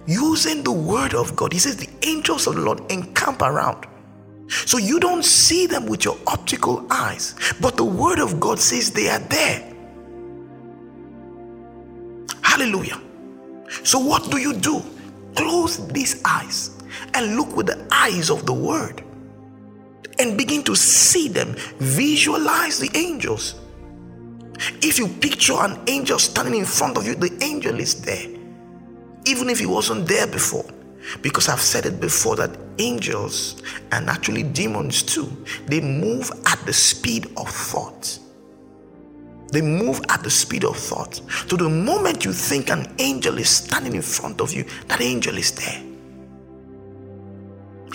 Using 0.05 0.63
the 0.63 0.71
word 0.71 1.13
of 1.13 1.35
God, 1.35 1.53
he 1.53 1.59
says 1.59 1.77
the 1.77 1.89
angels 2.07 2.47
of 2.47 2.55
the 2.55 2.61
Lord 2.61 2.91
encamp 2.91 3.41
around. 3.41 3.85
So 4.47 4.77
you 4.77 4.99
don't 4.99 5.23
see 5.23 5.65
them 5.65 5.85
with 5.85 6.05
your 6.05 6.17
optical 6.25 6.85
eyes, 6.89 7.35
but 7.59 7.75
the 7.75 7.83
Word 7.83 8.19
of 8.19 8.39
God 8.39 8.59
says 8.59 8.91
they 8.91 9.09
are 9.09 9.19
there. 9.19 9.73
Hallelujah. 12.41 12.99
So 13.83 13.99
what 13.99 14.31
do 14.31 14.37
you 14.37 14.53
do? 14.53 14.81
Close 15.35 15.85
these 15.87 16.21
eyes 16.23 16.71
and 17.13 17.35
look 17.35 17.55
with 17.55 17.67
the 17.67 17.87
eyes 17.91 18.29
of 18.29 18.45
the 18.45 18.53
Word 18.53 19.03
and 20.19 20.37
begin 20.37 20.63
to 20.63 20.75
see 20.75 21.27
them. 21.27 21.55
Visualize 21.79 22.79
the 22.79 22.89
angels. 22.95 23.55
If 24.81 24.97
you 24.97 25.07
picture 25.07 25.53
an 25.53 25.79
angel 25.87 26.19
standing 26.19 26.55
in 26.55 26.65
front 26.65 26.97
of 26.97 27.05
you, 27.05 27.15
the 27.15 27.37
angel 27.43 27.79
is 27.79 28.01
there, 28.01 28.27
even 29.25 29.49
if 29.49 29.59
he 29.59 29.65
wasn't 29.65 30.07
there 30.07 30.27
before. 30.27 30.65
Because 31.21 31.47
I've 31.47 31.61
said 31.61 31.85
it 31.85 32.01
before 32.01 32.35
that 32.37 32.57
angels 32.79 33.61
and 33.91 34.09
actually 34.09 34.43
demons 34.43 35.03
too, 35.03 35.31
they 35.65 35.79
move 35.79 36.31
at 36.45 36.59
the 36.65 36.73
speed 36.73 37.27
of 37.37 37.49
thought. 37.49 38.19
They 39.51 39.61
move 39.61 40.01
at 40.09 40.23
the 40.23 40.29
speed 40.29 40.65
of 40.65 40.77
thought. 40.77 41.21
So 41.47 41.55
the 41.55 41.69
moment 41.69 42.25
you 42.25 42.33
think 42.33 42.69
an 42.69 42.93
angel 42.99 43.37
is 43.37 43.49
standing 43.49 43.95
in 43.95 44.01
front 44.01 44.41
of 44.41 44.53
you, 44.53 44.65
that 44.87 44.99
angel 44.99 45.37
is 45.37 45.51
there. 45.51 45.81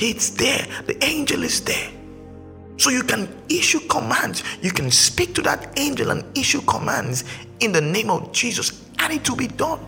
It's 0.01 0.31
there. 0.31 0.67
The 0.87 1.05
angel 1.05 1.43
is 1.43 1.61
there. 1.61 1.91
So 2.83 2.91
you 2.91 3.05
can 3.05 3.29
issue 3.49 3.79
commands. 3.87 4.43
You 4.61 4.73
can 4.73 4.91
speak 4.91 5.37
to 5.37 5.43
that 5.43 5.79
angel 5.79 6.11
and 6.11 6.25
issue 6.37 6.61
commands 6.63 7.23
in 7.61 7.71
the 7.71 7.81
name 7.81 8.11
of 8.11 8.33
Jesus, 8.33 8.83
and 8.99 9.13
it 9.13 9.31
will 9.31 9.37
be 9.37 9.47
done. 9.47 9.79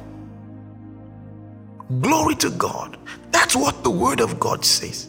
Glory 2.01 2.37
to 2.37 2.51
God. 2.51 2.97
That's 3.33 3.57
what 3.57 3.83
the 3.83 3.91
Word 3.91 4.21
of 4.21 4.39
God 4.39 4.65
says. 4.65 5.09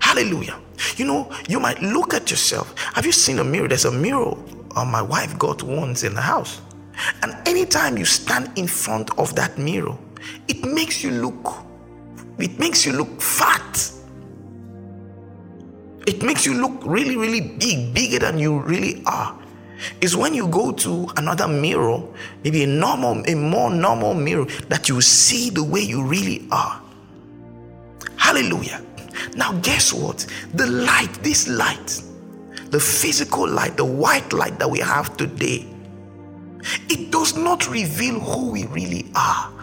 Hallelujah. 0.00 0.60
You 0.94 1.06
know, 1.06 1.32
you 1.48 1.58
might 1.58 1.82
look 1.82 2.14
at 2.14 2.30
yourself. 2.30 2.72
Have 2.94 3.04
you 3.04 3.10
seen 3.10 3.40
a 3.40 3.44
mirror? 3.44 3.66
There's 3.66 3.86
a 3.86 3.90
mirror 3.90 4.36
uh, 4.76 4.84
my 4.84 5.02
wife 5.02 5.36
got 5.40 5.60
once 5.64 6.04
in 6.04 6.14
the 6.14 6.20
house. 6.20 6.60
And 7.24 7.36
anytime 7.48 7.98
you 7.98 8.04
stand 8.04 8.56
in 8.56 8.68
front 8.68 9.10
of 9.18 9.34
that 9.34 9.58
mirror, 9.58 9.98
it 10.46 10.64
makes 10.64 11.02
you 11.02 11.10
look, 11.10 11.64
it 12.38 12.60
makes 12.60 12.86
you 12.86 12.92
look 12.92 13.20
fat. 13.20 13.90
It 16.06 16.22
makes 16.22 16.44
you 16.44 16.54
look 16.54 16.72
really, 16.84 17.16
really 17.16 17.40
big, 17.40 17.94
bigger 17.94 18.18
than 18.18 18.38
you 18.38 18.60
really 18.60 19.02
are 19.06 19.38
is 20.00 20.16
when 20.16 20.34
you 20.34 20.48
go 20.48 20.72
to 20.72 21.08
another 21.16 21.48
mirror, 21.48 22.02
maybe 22.42 22.62
a 22.64 22.66
normal, 22.66 23.22
a 23.26 23.34
more 23.34 23.70
normal 23.70 24.14
mirror, 24.14 24.46
that 24.68 24.88
you 24.88 25.00
see 25.00 25.50
the 25.50 25.62
way 25.62 25.80
you 25.80 26.02
really 26.04 26.46
are. 26.50 26.80
Hallelujah. 28.16 28.82
Now, 29.36 29.52
guess 29.60 29.92
what? 29.92 30.26
The 30.54 30.66
light, 30.66 31.12
this 31.22 31.48
light, 31.48 32.02
the 32.70 32.80
physical 32.80 33.48
light, 33.48 33.76
the 33.76 33.84
white 33.84 34.32
light 34.32 34.58
that 34.58 34.70
we 34.70 34.78
have 34.80 35.16
today, 35.16 35.66
it 36.88 37.10
does 37.10 37.36
not 37.36 37.68
reveal 37.70 38.18
who 38.20 38.50
we 38.50 38.64
really 38.66 39.10
are. 39.14 39.53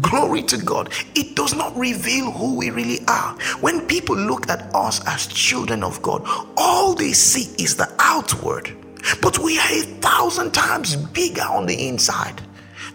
Glory 0.00 0.42
to 0.42 0.58
God. 0.58 0.92
It 1.14 1.34
does 1.34 1.54
not 1.54 1.76
reveal 1.76 2.30
who 2.30 2.56
we 2.56 2.70
really 2.70 3.00
are. 3.08 3.32
When 3.60 3.86
people 3.86 4.16
look 4.16 4.48
at 4.50 4.74
us 4.74 5.06
as 5.06 5.26
children 5.26 5.82
of 5.82 6.02
God, 6.02 6.22
all 6.56 6.94
they 6.94 7.12
see 7.12 7.54
is 7.62 7.76
the 7.76 7.90
outward. 7.98 8.76
But 9.22 9.38
we 9.38 9.58
are 9.58 9.70
a 9.70 9.82
thousand 10.00 10.52
times 10.52 10.96
bigger 10.96 11.42
on 11.42 11.66
the 11.66 11.88
inside. 11.88 12.42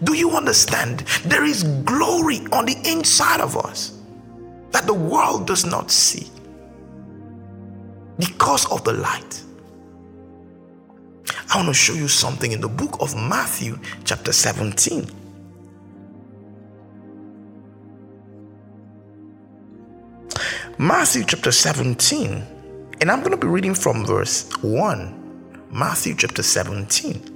Do 0.02 0.14
you 0.14 0.30
understand? 0.30 1.00
There 1.24 1.44
is 1.44 1.64
glory 1.84 2.40
on 2.52 2.66
the 2.66 2.76
inside 2.84 3.40
of 3.40 3.56
us 3.56 3.98
that 4.70 4.86
the 4.86 4.94
world 4.94 5.46
does 5.46 5.64
not 5.64 5.90
see 5.90 6.28
because 8.18 8.70
of 8.70 8.84
the 8.84 8.92
light. 8.92 9.42
I 11.52 11.56
want 11.56 11.68
to 11.68 11.74
show 11.74 11.94
you 11.94 12.08
something 12.08 12.52
in 12.52 12.60
the 12.60 12.68
book 12.68 12.96
of 13.00 13.14
Matthew, 13.16 13.78
chapter 14.04 14.32
17. 14.32 15.23
Matthew 20.78 21.22
chapter 21.24 21.52
17, 21.52 22.42
and 23.00 23.08
I'm 23.08 23.20
going 23.20 23.30
to 23.30 23.36
be 23.36 23.46
reading 23.46 23.76
from 23.76 24.04
verse 24.04 24.50
1 24.60 25.68
Matthew 25.70 26.16
chapter 26.16 26.42
17. 26.42 27.30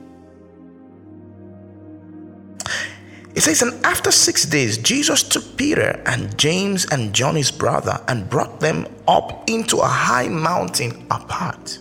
It 3.36 3.40
says, 3.40 3.62
And 3.62 3.84
after 3.86 4.10
six 4.10 4.44
days, 4.44 4.76
Jesus 4.78 5.22
took 5.22 5.56
Peter 5.56 6.02
and 6.06 6.36
James 6.36 6.86
and 6.86 7.14
John, 7.14 7.36
his 7.36 7.52
brother, 7.52 8.02
and 8.08 8.28
brought 8.28 8.58
them 8.58 8.88
up 9.06 9.48
into 9.48 9.76
a 9.76 9.86
high 9.86 10.26
mountain 10.26 11.06
apart. 11.08 11.78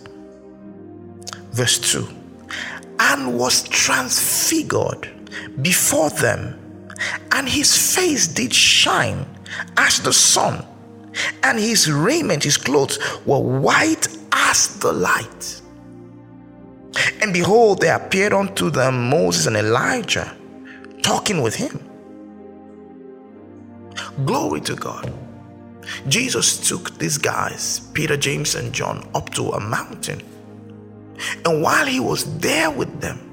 Verse 1.50 1.80
2 1.92 2.08
And 3.00 3.36
was 3.36 3.64
transfigured 3.64 5.10
before 5.60 6.10
them, 6.10 6.56
and 7.32 7.48
his 7.48 7.96
face 7.96 8.28
did 8.28 8.54
shine 8.54 9.26
as 9.76 9.98
the 9.98 10.12
sun, 10.12 10.64
and 11.42 11.58
his 11.58 11.90
raiment, 11.90 12.44
his 12.44 12.56
clothes, 12.56 12.98
were 13.26 13.38
white 13.38 14.08
as 14.32 14.78
the 14.78 14.92
light. 14.92 15.60
And 17.20 17.32
behold, 17.32 17.80
there 17.80 17.96
appeared 17.96 18.32
unto 18.32 18.70
them 18.70 19.10
Moses 19.10 19.46
and 19.46 19.56
Elijah 19.56 20.34
talking 21.02 21.42
with 21.42 21.54
him. 21.54 21.80
Glory 24.24 24.60
to 24.62 24.74
God. 24.74 25.12
Jesus 26.08 26.68
took 26.68 26.96
these 26.98 27.18
guys, 27.18 27.80
Peter, 27.94 28.16
James, 28.16 28.54
and 28.54 28.72
John, 28.72 29.08
up 29.14 29.30
to 29.30 29.50
a 29.50 29.60
mountain. 29.60 30.22
And 31.44 31.62
while 31.62 31.86
he 31.86 32.00
was 32.00 32.38
there 32.38 32.70
with 32.70 33.00
them, 33.00 33.24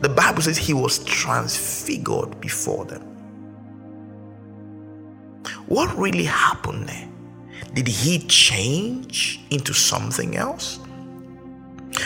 the 0.00 0.08
Bible 0.08 0.42
says 0.42 0.56
he 0.56 0.72
was 0.72 1.04
transfigured 1.04 2.40
before 2.40 2.84
them. 2.86 3.13
What 5.66 5.96
really 5.96 6.24
happened 6.24 6.88
there? 6.88 7.08
Did 7.72 7.88
he 7.88 8.18
change 8.20 9.40
into 9.50 9.72
something 9.72 10.36
else? 10.36 10.78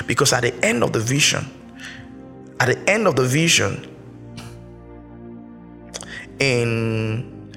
Because 0.07 0.33
at 0.33 0.43
the 0.43 0.55
end 0.65 0.83
of 0.83 0.93
the 0.93 1.01
vision, 1.01 1.47
at 2.61 2.69
the 2.69 2.91
end 2.91 3.07
of 3.07 3.17
the 3.17 3.25
vision, 3.25 3.87
in 6.39 7.53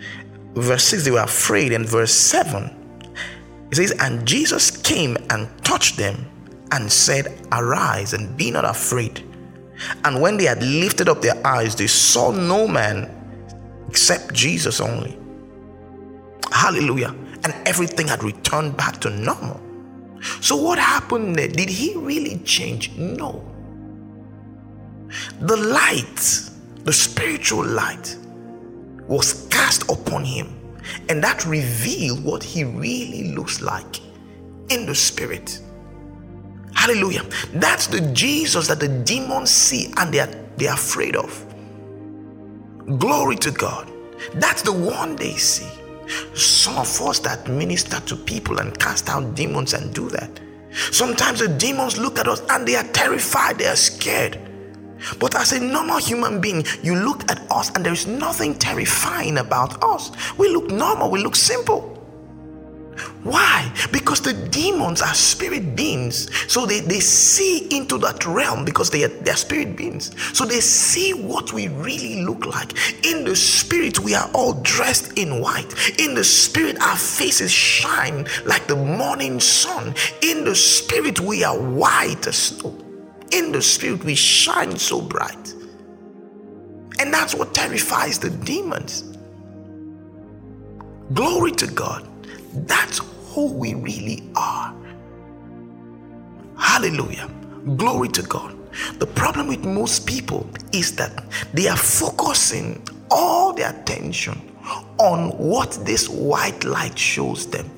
verse 0.56 0.84
6, 0.86 1.06
they 1.06 1.12
were 1.12 1.20
afraid. 1.20 1.72
In 1.72 1.86
verse 1.86 2.14
7, 2.14 3.10
it 3.72 3.76
says, 3.76 3.92
And 4.00 4.28
Jesus 4.28 4.72
came 4.72 5.18
and 5.30 5.50
touched 5.64 5.98
them 5.98 6.26
and 6.72 6.92
said, 6.92 7.48
Arise 7.52 8.14
and 8.14 8.36
be 8.36 8.52
not 8.52 8.66
afraid. 8.66 9.24
And 10.04 10.22
when 10.22 10.38
they 10.38 10.46
had 10.46 10.62
lifted 10.62 11.10
up 11.10 11.22
their 11.22 11.46
eyes, 11.46 11.76
they 11.76 11.88
saw 11.88 12.32
no 12.32 12.68
man 12.68 13.10
except 13.90 14.34
Jesus 14.34 14.80
only. 14.80 15.18
Hallelujah. 16.52 17.16
And 17.44 17.54
everything 17.66 18.08
had 18.08 18.24
returned 18.24 18.78
back 18.78 19.00
to 19.02 19.10
normal. 19.10 19.60
So, 20.42 20.56
what 20.56 20.78
happened 20.78 21.36
there? 21.36 21.48
Did 21.48 21.70
he 21.70 21.96
really 21.96 22.38
change? 22.40 22.92
No. 22.96 23.44
The 25.40 25.58
light, 25.58 26.50
the 26.84 26.94
spiritual 26.94 27.66
light, 27.66 28.16
was 29.08 29.48
cast 29.48 29.90
upon 29.90 30.24
him, 30.24 30.56
and 31.10 31.24
that 31.24 31.46
revealed 31.46 32.24
what 32.24 32.44
he 32.44 32.64
really 32.64 33.34
looks 33.34 33.62
like 33.62 34.00
in 34.70 34.86
the 34.86 34.96
spirit. 34.96 35.60
Hallelujah. 36.76 37.24
That's 37.54 37.88
the 37.88 38.02
Jesus 38.14 38.68
that 38.68 38.80
the 38.80 38.88
demons 38.88 39.52
see 39.52 39.94
and 39.98 40.14
they 40.14 40.20
are, 40.20 40.30
they 40.58 40.68
are 40.68 40.76
afraid 40.76 41.16
of. 41.16 41.46
Glory 42.98 43.36
to 43.38 43.52
God. 43.52 43.92
That's 44.36 44.62
the 44.62 44.72
one 44.72 45.16
they 45.16 45.36
see. 45.36 45.70
Some 46.34 46.78
of 46.78 47.02
us 47.02 47.20
that 47.20 47.48
minister 47.48 48.00
to 48.02 48.16
people 48.16 48.60
and 48.60 48.78
cast 48.78 49.10
out 49.10 49.36
demons 49.36 49.74
and 49.74 49.94
do 49.94 50.10
that. 50.10 50.40
Sometimes 50.92 51.40
the 51.40 51.48
demons 51.48 51.98
look 51.98 52.20
at 52.20 52.28
us 52.28 52.42
and 52.50 52.68
they 52.68 52.76
are 52.76 52.88
terrified, 52.94 53.58
they 53.58 53.68
are 53.68 53.76
scared. 53.76 54.40
But 55.20 55.36
as 55.36 55.52
a 55.52 55.60
normal 55.60 55.98
human 55.98 56.40
being, 56.40 56.64
you 56.84 56.96
look 56.96 57.30
at 57.32 57.40
us 57.52 57.72
and 57.72 57.86
there 57.86 57.94
is 57.94 58.08
nothing 58.08 58.56
terrifying 58.56 59.40
about 59.40 59.84
us. 59.84 60.12
We 60.38 60.50
look 60.50 60.70
normal, 60.70 61.10
we 61.10 61.22
look 61.22 61.36
simple. 61.36 62.01
Why? 63.24 63.72
Because 63.92 64.22
the 64.22 64.34
demons 64.34 65.02
are 65.02 65.14
spirit 65.14 65.76
beings. 65.76 66.30
So 66.52 66.66
they, 66.66 66.80
they 66.80 67.00
see 67.00 67.68
into 67.76 67.98
that 68.00 68.26
realm 68.26 68.66
because 68.66 68.90
they 68.90 69.04
are, 69.04 69.10
they 69.10 69.32
are 69.32 69.36
spirit 69.38 69.76
beings. 69.76 70.12
So 70.38 70.46
they 70.46 70.60
see 70.60 71.14
what 71.14 71.54
we 71.54 71.68
really 71.68 72.24
look 72.24 72.46
like. 72.46 72.74
In 73.06 73.24
the 73.24 73.36
spirit, 73.36 74.00
we 74.00 74.16
are 74.16 74.30
all 74.34 74.54
dressed 74.62 75.18
in 75.18 75.40
white. 75.40 76.00
In 76.00 76.16
the 76.16 76.24
spirit, 76.24 76.82
our 76.82 76.98
faces 76.98 77.52
shine 77.52 78.28
like 78.46 78.68
the 78.68 78.76
morning 78.76 79.40
sun. 79.40 79.94
In 80.22 80.44
the 80.44 80.56
spirit, 80.56 81.20
we 81.20 81.44
are 81.44 81.58
white 81.58 82.28
as 82.28 82.38
snow. 82.38 82.76
In 83.32 83.52
the 83.52 83.62
spirit, 83.62 84.04
we 84.04 84.16
shine 84.16 84.78
so 84.78 85.02
bright. 85.02 85.54
And 87.00 87.14
that's 87.14 87.34
what 87.34 87.54
terrifies 87.54 88.20
the 88.20 88.30
demons. 88.30 89.04
Glory 91.14 91.52
to 91.54 91.68
God. 91.68 92.11
That's 92.54 93.00
who 93.34 93.54
we 93.54 93.74
really 93.74 94.24
are. 94.36 94.76
Hallelujah. 96.58 97.30
Glory 97.78 98.10
to 98.10 98.22
God. 98.24 98.58
The 99.00 99.06
problem 99.06 99.48
with 99.48 99.66
most 99.66 100.06
people 100.06 100.50
is 100.72 100.96
that 100.96 101.24
they 101.54 101.68
are 101.68 101.78
focusing 101.78 102.86
all 103.10 103.54
their 103.54 103.70
attention 103.70 104.42
on 104.98 105.32
what 105.38 105.72
this 105.86 106.08
white 106.08 106.64
light 106.64 106.98
shows 106.98 107.48
them. 107.48 107.70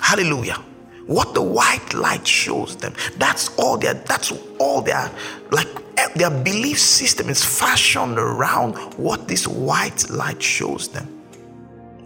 Hallelujah. 0.00 0.58
What 1.06 1.34
the 1.34 1.42
white 1.42 1.92
light 1.92 2.26
shows 2.26 2.76
them. 2.76 2.94
That's 3.16 3.56
all 3.58 3.76
their 3.76 3.94
that's 3.94 4.32
all 4.58 4.80
their 4.80 5.10
like 5.50 5.68
their 6.14 6.30
belief 6.30 6.78
system 6.78 7.28
is 7.28 7.44
fashioned 7.44 8.18
around 8.18 8.74
what 8.94 9.28
this 9.28 9.46
white 9.46 10.08
light 10.10 10.42
shows 10.42 10.88
them 10.88 11.13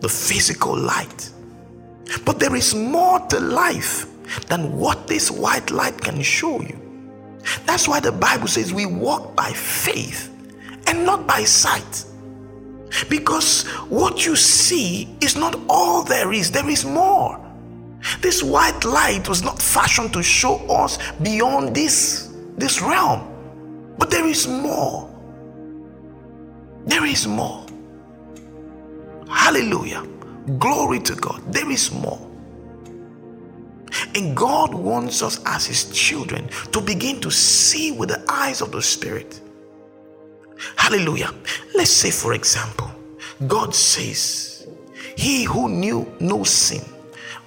the 0.00 0.08
physical 0.08 0.76
light. 0.76 1.30
But 2.24 2.38
there 2.38 2.54
is 2.54 2.74
more 2.74 3.20
to 3.28 3.40
life 3.40 4.06
than 4.46 4.76
what 4.76 5.06
this 5.06 5.30
white 5.30 5.70
light 5.70 6.00
can 6.00 6.22
show 6.22 6.60
you. 6.60 6.78
That's 7.66 7.88
why 7.88 8.00
the 8.00 8.12
Bible 8.12 8.48
says 8.48 8.72
we 8.72 8.86
walk 8.86 9.34
by 9.34 9.52
faith 9.52 10.30
and 10.86 11.04
not 11.04 11.26
by 11.26 11.44
sight. 11.44 12.04
Because 13.08 13.64
what 13.88 14.24
you 14.24 14.36
see 14.36 15.08
is 15.20 15.36
not 15.36 15.58
all 15.68 16.02
there 16.02 16.32
is, 16.32 16.50
there 16.50 16.68
is 16.68 16.84
more. 16.84 17.38
This 18.20 18.42
white 18.42 18.84
light 18.84 19.28
was 19.28 19.42
not 19.42 19.60
fashioned 19.60 20.12
to 20.14 20.22
show 20.22 20.56
us 20.68 20.98
beyond 21.22 21.74
this, 21.74 22.32
this 22.56 22.80
realm, 22.80 23.28
but 23.98 24.10
there 24.10 24.26
is 24.26 24.46
more. 24.46 25.10
There 26.86 27.04
is 27.04 27.26
more. 27.26 27.66
Hallelujah. 29.30 30.06
Glory 30.58 31.00
to 31.00 31.14
God. 31.14 31.42
There 31.52 31.70
is 31.70 31.92
more. 31.92 32.24
And 34.14 34.36
God 34.36 34.74
wants 34.74 35.22
us 35.22 35.40
as 35.46 35.66
His 35.66 35.90
children 35.90 36.48
to 36.72 36.80
begin 36.80 37.20
to 37.20 37.30
see 37.30 37.92
with 37.92 38.10
the 38.10 38.24
eyes 38.28 38.60
of 38.60 38.72
the 38.72 38.82
Spirit. 38.82 39.40
Hallelujah. 40.76 41.32
Let's 41.74 41.90
say, 41.90 42.10
for 42.10 42.32
example, 42.34 42.90
God 43.46 43.74
says, 43.74 44.66
He 45.16 45.44
who 45.44 45.68
knew 45.68 46.10
no 46.20 46.44
sin, 46.44 46.82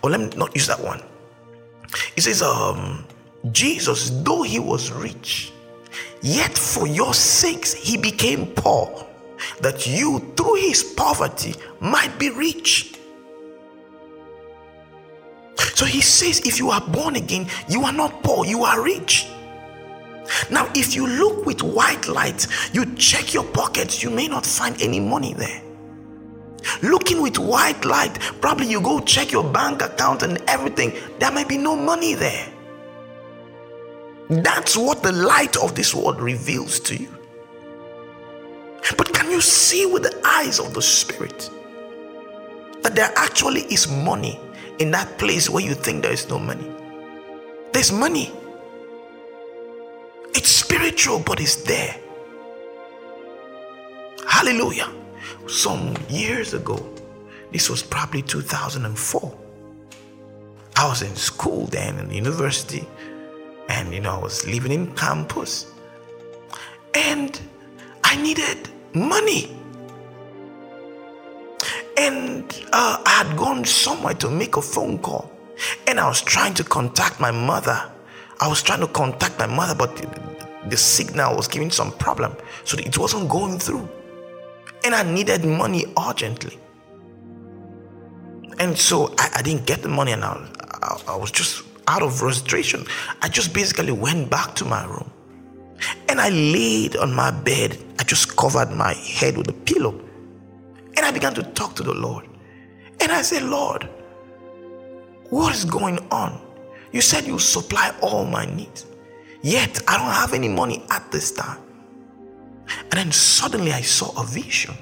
or 0.02 0.10
let 0.12 0.20
me 0.20 0.30
not 0.36 0.56
use 0.56 0.68
that 0.68 0.80
one. 0.80 1.02
He 2.16 2.22
says, 2.22 2.42
um, 2.42 3.06
Jesus, 3.52 4.12
though 4.24 4.44
he 4.44 4.60
was 4.60 4.92
rich, 4.92 5.52
yet 6.22 6.58
for 6.58 6.88
your 6.88 7.14
sakes 7.14 7.74
he 7.74 7.98
became 7.98 8.48
poor 8.48 9.08
that 9.62 9.88
you, 9.88 10.20
through 10.36 10.56
his 10.56 10.84
poverty, 10.84 11.56
might 11.80 12.18
be 12.20 12.30
rich. 12.30 12.96
So 15.76 15.86
he 15.86 16.02
says, 16.02 16.40
if 16.42 16.60
you 16.60 16.70
are 16.70 16.82
born 16.82 17.16
again, 17.16 17.48
you 17.68 17.84
are 17.84 17.94
not 17.94 18.24
poor, 18.24 18.46
you 18.46 18.64
are 18.64 18.84
rich. 18.84 19.28
Now, 20.50 20.70
if 20.76 20.96
you 20.96 21.08
look 21.08 21.46
with 21.46 21.62
white 21.64 22.08
light, 22.08 22.48
you 22.74 22.86
check 22.96 23.34
your 23.34 23.44
pockets, 23.44 24.02
you 24.04 24.10
may 24.10 24.28
not 24.28 24.46
find 24.46 24.80
any 24.82 25.00
money 25.00 25.34
there. 25.34 25.62
Looking 26.84 27.22
with 27.22 27.40
white 27.40 27.84
light, 27.86 28.20
probably 28.40 28.68
you 28.68 28.82
go 28.82 29.00
check 29.00 29.32
your 29.32 29.44
bank 29.44 29.82
account 29.82 30.24
and 30.24 30.38
everything, 30.48 30.94
there 31.20 31.32
might 31.32 31.50
be 31.50 31.58
no 31.58 31.76
money 31.76 32.14
there. 32.14 32.48
That's 34.30 34.78
what 34.78 35.04
the 35.04 35.12
light 35.12 35.58
of 35.58 35.76
this 35.76 35.94
world 35.94 36.22
reveals 36.22 36.80
to 36.82 36.96
you. 36.96 37.10
You 39.42 39.46
see 39.46 39.88
with 39.88 40.04
the 40.04 40.22
eyes 40.24 40.60
of 40.60 40.76
the 40.76 40.84
Spirit 40.84 41.50
that 42.84 42.94
there 42.94 43.12
actually 43.16 43.62
is 43.74 43.88
money 43.88 44.40
in 44.78 44.92
that 44.92 45.18
place 45.18 45.50
where 45.50 45.64
you 45.64 45.74
think 45.74 46.04
there 46.04 46.12
is 46.12 46.30
no 46.30 46.38
money? 46.38 46.72
There's 47.74 47.92
money. 47.92 48.32
It's 50.36 50.48
spiritual, 50.48 51.24
but 51.26 51.42
it's 51.42 51.56
there. 51.56 51.96
Hallelujah. 54.28 54.94
Some 55.48 55.96
years 56.08 56.54
ago, 56.54 56.78
this 57.52 57.68
was 57.68 57.82
probably 57.82 58.22
2004. 58.22 59.40
I 60.76 60.88
was 60.88 61.02
in 61.02 61.16
school 61.16 61.66
then 61.66 61.98
in 61.98 62.12
university, 62.12 62.88
and 63.70 63.92
you 63.92 64.02
know, 64.02 64.12
I 64.12 64.20
was 64.20 64.46
living 64.46 64.72
in 64.72 64.96
campus, 64.96 65.66
and 66.94 67.42
I 68.04 68.22
needed 68.22 68.71
money. 68.94 69.56
And 71.98 72.44
uh, 72.74 73.02
I 73.06 73.24
had 73.24 73.38
gone 73.38 73.66
somewhere 73.66 74.14
to 74.16 74.30
make 74.30 74.58
a 74.58 74.62
phone 74.62 74.98
call, 75.00 75.32
and 75.88 76.00
I 76.00 76.08
was 76.08 76.22
trying 76.22 76.54
to 76.56 76.64
contact 76.64 77.20
my 77.20 77.32
mother. 77.32 77.92
I 78.40 78.48
was 78.48 78.64
trying 78.64 78.80
to 78.80 78.88
contact 78.88 79.38
my 79.38 79.46
mother, 79.46 79.76
but 79.76 79.96
the, 79.96 80.08
the 80.70 80.78
signal 80.78 81.36
was 81.36 81.48
giving 81.48 81.70
some 81.70 81.92
problem, 81.92 82.36
so 82.64 82.78
it 82.78 82.98
wasn't 82.98 83.30
going 83.30 83.60
through. 83.60 83.88
And 84.84 84.96
I 84.96 85.04
needed 85.04 85.46
money 85.46 85.86
urgently. 86.08 86.58
And 88.58 88.78
so 88.78 89.14
I, 89.18 89.30
I 89.36 89.42
didn't 89.42 89.68
get 89.68 89.84
the 89.84 89.90
money, 89.90 90.14
and 90.14 90.24
I, 90.24 90.48
I, 90.82 91.02
I 91.10 91.16
was 91.16 91.30
just 91.30 91.64
out 91.88 92.02
of 92.02 92.16
frustration. 92.16 92.86
I 93.22 93.28
just 93.28 93.54
basically 93.54 93.92
went 93.92 94.30
back 94.30 94.56
to 94.56 94.66
my 94.66 94.86
room 94.86 95.12
and 96.10 96.20
I 96.20 96.30
laid 96.30 96.96
on 96.98 97.14
my 97.14 97.32
bed. 97.32 97.78
I 98.00 98.04
just 98.04 98.36
covered 98.36 98.72
my 98.72 98.94
head 98.94 99.38
with 99.38 99.48
a 99.48 99.54
pillow 99.54 100.00
and 100.96 101.06
I 101.06 101.12
began 101.12 101.34
to 101.36 101.44
talk 101.44 101.76
to 101.78 101.84
the 101.84 101.94
Lord. 101.94 102.28
And 103.00 103.12
I 103.12 103.22
said, 103.22 103.44
Lord, 103.44 103.90
what 105.30 105.56
is 105.56 105.66
going 105.66 106.00
on? 106.12 106.40
You 106.92 107.02
said 107.02 107.26
you 107.26 107.40
supply 107.40 107.96
all 108.02 108.26
my 108.26 108.46
needs, 108.46 108.86
yet 109.42 109.82
I 109.88 109.98
don't 109.98 110.14
have 110.14 110.34
any 110.34 110.50
money 110.50 110.84
at 110.90 111.10
this 111.12 111.32
time. 111.32 111.60
And 112.68 112.92
then 112.92 113.12
suddenly 113.12 113.72
I 113.72 113.82
saw 113.82 114.22
a 114.22 114.26
vision. 114.26 114.76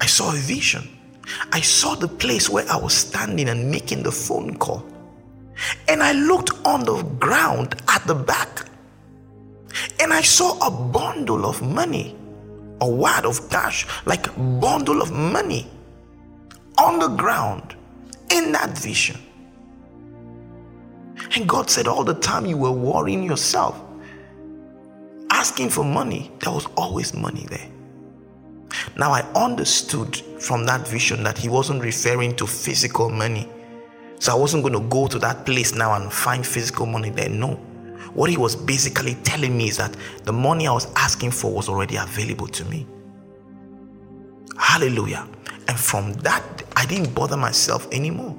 I 0.00 0.06
saw 0.06 0.30
a 0.30 0.36
vision. 0.36 0.88
I 1.52 1.60
saw 1.60 1.94
the 1.94 2.08
place 2.08 2.48
where 2.48 2.68
I 2.70 2.76
was 2.76 2.94
standing 2.94 3.48
and 3.48 3.70
making 3.70 4.02
the 4.02 4.12
phone 4.12 4.56
call. 4.56 4.86
And 5.88 6.02
I 6.02 6.12
looked 6.12 6.50
on 6.64 6.84
the 6.84 7.02
ground 7.18 7.74
at 7.88 8.06
the 8.06 8.14
back 8.14 8.68
and 10.00 10.12
I 10.12 10.22
saw 10.22 10.58
a 10.66 10.70
bundle 10.70 11.46
of 11.46 11.62
money, 11.62 12.16
a 12.80 12.88
wad 12.88 13.24
of 13.24 13.48
cash, 13.50 13.86
like 14.04 14.28
a 14.28 14.38
bundle 14.38 15.02
of 15.02 15.12
money 15.12 15.66
on 16.78 16.98
the 16.98 17.08
ground 17.08 17.74
in 18.30 18.52
that 18.52 18.76
vision. 18.76 19.20
And 21.34 21.48
God 21.48 21.70
said, 21.70 21.86
All 21.86 22.04
the 22.04 22.14
time 22.14 22.46
you 22.46 22.56
were 22.56 22.72
worrying 22.72 23.22
yourself, 23.22 23.80
asking 25.30 25.70
for 25.70 25.84
money, 25.84 26.30
there 26.40 26.52
was 26.52 26.66
always 26.76 27.14
money 27.14 27.46
there. 27.48 27.68
Now 28.96 29.12
I 29.12 29.20
understood 29.34 30.16
from 30.40 30.66
that 30.66 30.86
vision 30.86 31.22
that 31.24 31.38
he 31.38 31.48
wasn't 31.48 31.82
referring 31.82 32.36
to 32.36 32.46
physical 32.46 33.08
money. 33.08 33.48
So 34.18 34.32
I 34.32 34.34
wasn't 34.36 34.62
going 34.62 34.74
to 34.74 34.88
go 34.88 35.06
to 35.06 35.18
that 35.20 35.44
place 35.44 35.74
now 35.74 35.94
and 35.94 36.12
find 36.12 36.46
physical 36.46 36.86
money 36.86 37.10
there. 37.10 37.28
No. 37.28 37.60
What 38.16 38.30
he 38.30 38.38
was 38.38 38.56
basically 38.56 39.14
telling 39.24 39.58
me 39.58 39.68
is 39.68 39.76
that 39.76 39.94
the 40.24 40.32
money 40.32 40.66
I 40.66 40.72
was 40.72 40.90
asking 40.96 41.32
for 41.32 41.52
was 41.52 41.68
already 41.68 41.96
available 41.96 42.48
to 42.48 42.64
me. 42.64 42.86
Hallelujah. 44.58 45.28
And 45.68 45.78
from 45.78 46.14
that, 46.14 46.62
I 46.74 46.86
didn't 46.86 47.14
bother 47.14 47.36
myself 47.36 47.86
anymore. 47.92 48.34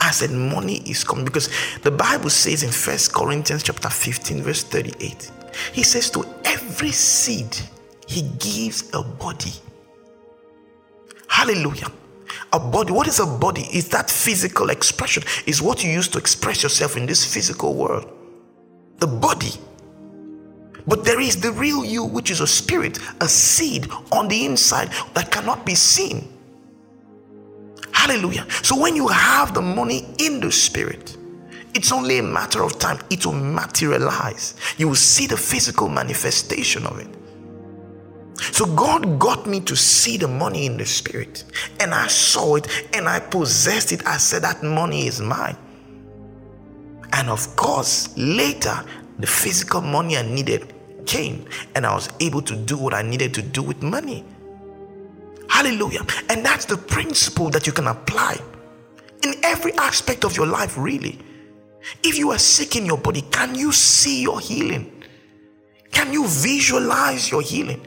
I 0.00 0.12
said, 0.12 0.30
money 0.30 0.78
is 0.88 1.04
coming 1.04 1.26
because 1.26 1.50
the 1.82 1.90
Bible 1.90 2.30
says 2.30 2.62
in 2.62 2.70
First 2.70 3.12
Corinthians 3.12 3.62
chapter 3.62 3.90
15, 3.90 4.42
verse 4.42 4.62
38, 4.62 5.30
he 5.74 5.82
says, 5.82 6.08
To 6.10 6.24
every 6.46 6.92
seed 6.92 7.54
he 8.06 8.22
gives 8.38 8.88
a 8.94 9.02
body. 9.02 9.52
Hallelujah. 11.28 11.92
A 12.54 12.58
body. 12.58 12.94
What 12.94 13.06
is 13.06 13.20
a 13.20 13.26
body? 13.26 13.68
Is 13.74 13.90
that 13.90 14.08
physical 14.08 14.70
expression, 14.70 15.22
is 15.44 15.60
what 15.60 15.84
you 15.84 15.90
use 15.90 16.08
to 16.08 16.18
express 16.18 16.62
yourself 16.62 16.96
in 16.96 17.04
this 17.04 17.30
physical 17.30 17.74
world. 17.74 18.14
The 18.98 19.06
body. 19.06 19.52
But 20.86 21.04
there 21.04 21.20
is 21.20 21.40
the 21.40 21.52
real 21.52 21.84
you, 21.84 22.04
which 22.04 22.30
is 22.30 22.40
a 22.40 22.46
spirit, 22.46 22.98
a 23.20 23.28
seed 23.28 23.90
on 24.10 24.28
the 24.28 24.46
inside 24.46 24.90
that 25.14 25.30
cannot 25.30 25.66
be 25.66 25.74
seen. 25.74 26.26
Hallelujah. 27.92 28.46
So 28.62 28.80
when 28.80 28.96
you 28.96 29.08
have 29.08 29.54
the 29.54 29.60
money 29.60 30.06
in 30.18 30.40
the 30.40 30.50
spirit, 30.50 31.16
it's 31.74 31.92
only 31.92 32.18
a 32.18 32.22
matter 32.22 32.62
of 32.62 32.78
time. 32.78 32.98
It 33.10 33.26
will 33.26 33.34
materialize. 33.34 34.54
You 34.78 34.88
will 34.88 34.94
see 34.94 35.26
the 35.26 35.36
physical 35.36 35.88
manifestation 35.88 36.86
of 36.86 36.98
it. 36.98 37.08
So 38.40 38.64
God 38.64 39.18
got 39.18 39.46
me 39.46 39.60
to 39.60 39.76
see 39.76 40.16
the 40.16 40.28
money 40.28 40.66
in 40.66 40.76
the 40.76 40.86
spirit, 40.86 41.44
and 41.80 41.92
I 41.92 42.06
saw 42.06 42.54
it 42.54 42.66
and 42.94 43.08
I 43.08 43.20
possessed 43.20 43.92
it. 43.92 44.06
I 44.06 44.16
said, 44.16 44.42
That 44.42 44.62
money 44.62 45.06
is 45.06 45.20
mine. 45.20 45.56
And 47.12 47.28
of 47.28 47.56
course, 47.56 48.16
later, 48.16 48.84
the 49.18 49.26
physical 49.26 49.80
money 49.80 50.16
I 50.16 50.22
needed 50.22 50.74
came, 51.06 51.46
and 51.74 51.86
I 51.86 51.94
was 51.94 52.08
able 52.20 52.42
to 52.42 52.54
do 52.54 52.76
what 52.76 52.94
I 52.94 53.02
needed 53.02 53.34
to 53.34 53.42
do 53.42 53.62
with 53.62 53.82
money. 53.82 54.24
Hallelujah. 55.48 56.06
And 56.28 56.44
that's 56.44 56.66
the 56.66 56.76
principle 56.76 57.50
that 57.50 57.66
you 57.66 57.72
can 57.72 57.86
apply 57.86 58.38
in 59.24 59.34
every 59.42 59.72
aspect 59.74 60.24
of 60.24 60.36
your 60.36 60.46
life, 60.46 60.76
really. 60.76 61.18
If 62.02 62.18
you 62.18 62.30
are 62.30 62.38
sick 62.38 62.76
in 62.76 62.84
your 62.84 62.98
body, 62.98 63.22
can 63.22 63.54
you 63.54 63.72
see 63.72 64.22
your 64.22 64.40
healing? 64.40 65.02
Can 65.90 66.12
you 66.12 66.26
visualize 66.28 67.30
your 67.30 67.42
healing? 67.42 67.80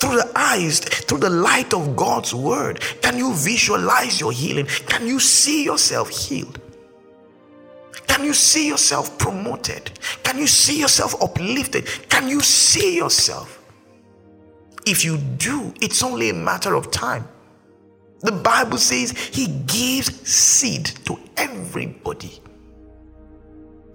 Through 0.00 0.16
the 0.16 0.32
eyes, 0.36 0.80
through 0.80 1.18
the 1.18 1.30
light 1.30 1.74
of 1.74 1.96
God's 1.96 2.34
word, 2.34 2.80
can 3.02 3.18
you 3.18 3.34
visualize 3.34 4.20
your 4.20 4.32
healing? 4.32 4.66
Can 4.86 5.06
you 5.06 5.18
see 5.18 5.64
yourself 5.64 6.10
healed? 6.10 6.60
Can 8.06 8.24
you 8.24 8.34
see 8.34 8.68
yourself 8.68 9.18
promoted? 9.18 9.90
Can 10.22 10.38
you 10.38 10.46
see 10.46 10.78
yourself 10.78 11.20
uplifted? 11.22 11.86
Can 12.08 12.28
you 12.28 12.40
see 12.40 12.96
yourself? 12.96 13.60
If 14.86 15.04
you 15.04 15.16
do, 15.18 15.72
it's 15.80 16.02
only 16.02 16.30
a 16.30 16.34
matter 16.34 16.74
of 16.74 16.90
time. 16.90 17.26
The 18.20 18.32
Bible 18.32 18.78
says 18.78 19.10
he 19.10 19.48
gives 19.66 20.28
seed 20.28 20.86
to 21.04 21.18
everybody. 21.36 22.40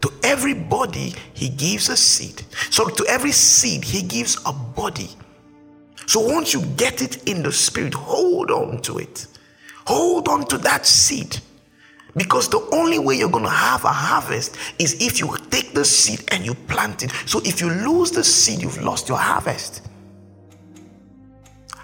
To 0.02 0.12
everybody, 0.24 1.14
he 1.34 1.50
gives 1.50 1.90
a 1.90 1.98
seed. 1.98 2.44
So, 2.70 2.88
to 2.88 3.06
every 3.08 3.32
seed, 3.32 3.84
he 3.84 4.02
gives 4.02 4.38
a 4.46 4.54
body. 4.54 5.10
So, 6.06 6.22
once 6.22 6.54
you 6.54 6.62
get 6.78 7.02
it 7.02 7.28
in 7.28 7.44
the 7.44 7.52
spirit, 7.52 7.94
hold 7.94 8.50
on 8.52 8.82
to 8.84 9.00
it. 9.00 9.28
Hold 9.86 10.28
on 10.28 10.46
to 10.46 10.58
that 10.60 10.86
seed. 10.86 11.38
Because 12.16 12.50
the 12.50 12.68
only 12.72 13.00
way 13.00 13.16
you're 13.16 13.30
going 13.30 13.44
to 13.44 13.50
have 13.50 13.84
a 13.86 13.92
harvest 13.92 14.58
is 14.80 14.96
if 15.00 15.20
you 15.20 15.36
take 15.52 15.74
the 15.74 15.86
seed 15.86 16.24
and 16.32 16.46
you 16.46 16.56
plant 16.56 17.04
it. 17.04 17.12
So, 17.26 17.40
if 17.46 17.62
you 17.62 17.70
lose 17.70 18.12
the 18.12 18.24
seed, 18.24 18.62
you've 18.62 18.82
lost 18.82 19.08
your 19.08 19.18
harvest. 19.20 19.88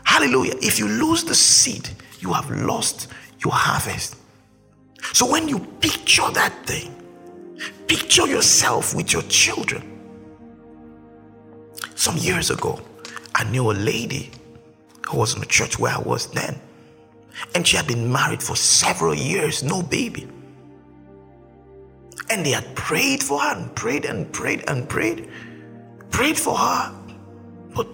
Hallelujah. 0.03 0.55
If 0.61 0.79
you 0.79 0.87
lose 0.87 1.23
the 1.23 1.35
seed, 1.35 1.89
you 2.19 2.33
have 2.33 2.49
lost 2.49 3.09
your 3.43 3.53
harvest. 3.53 4.15
So 5.13 5.29
when 5.29 5.47
you 5.47 5.59
picture 5.59 6.29
that 6.33 6.65
thing, 6.65 6.95
picture 7.87 8.27
yourself 8.27 8.95
with 8.95 9.13
your 9.13 9.21
children. 9.23 9.83
Some 11.95 12.17
years 12.17 12.49
ago, 12.49 12.79
I 13.35 13.43
knew 13.45 13.71
a 13.71 13.73
lady 13.73 14.31
who 15.07 15.17
was 15.17 15.33
in 15.33 15.39
the 15.39 15.45
church 15.45 15.77
where 15.79 15.93
I 15.93 15.99
was 15.99 16.27
then. 16.27 16.59
And 17.53 17.67
she 17.67 17.77
had 17.77 17.87
been 17.87 18.11
married 18.11 18.41
for 18.41 18.55
several 18.55 19.13
years, 19.13 19.63
no 19.63 19.81
baby. 19.81 20.27
And 22.29 22.45
they 22.45 22.51
had 22.51 22.75
prayed 22.75 23.21
for 23.21 23.39
her 23.39 23.55
and 23.55 23.73
prayed 23.75 24.05
and 24.05 24.31
prayed 24.31 24.63
and 24.67 24.87
prayed, 24.89 25.29
prayed 26.09 26.37
for 26.37 26.57
her, 26.57 26.93
but 27.73 27.87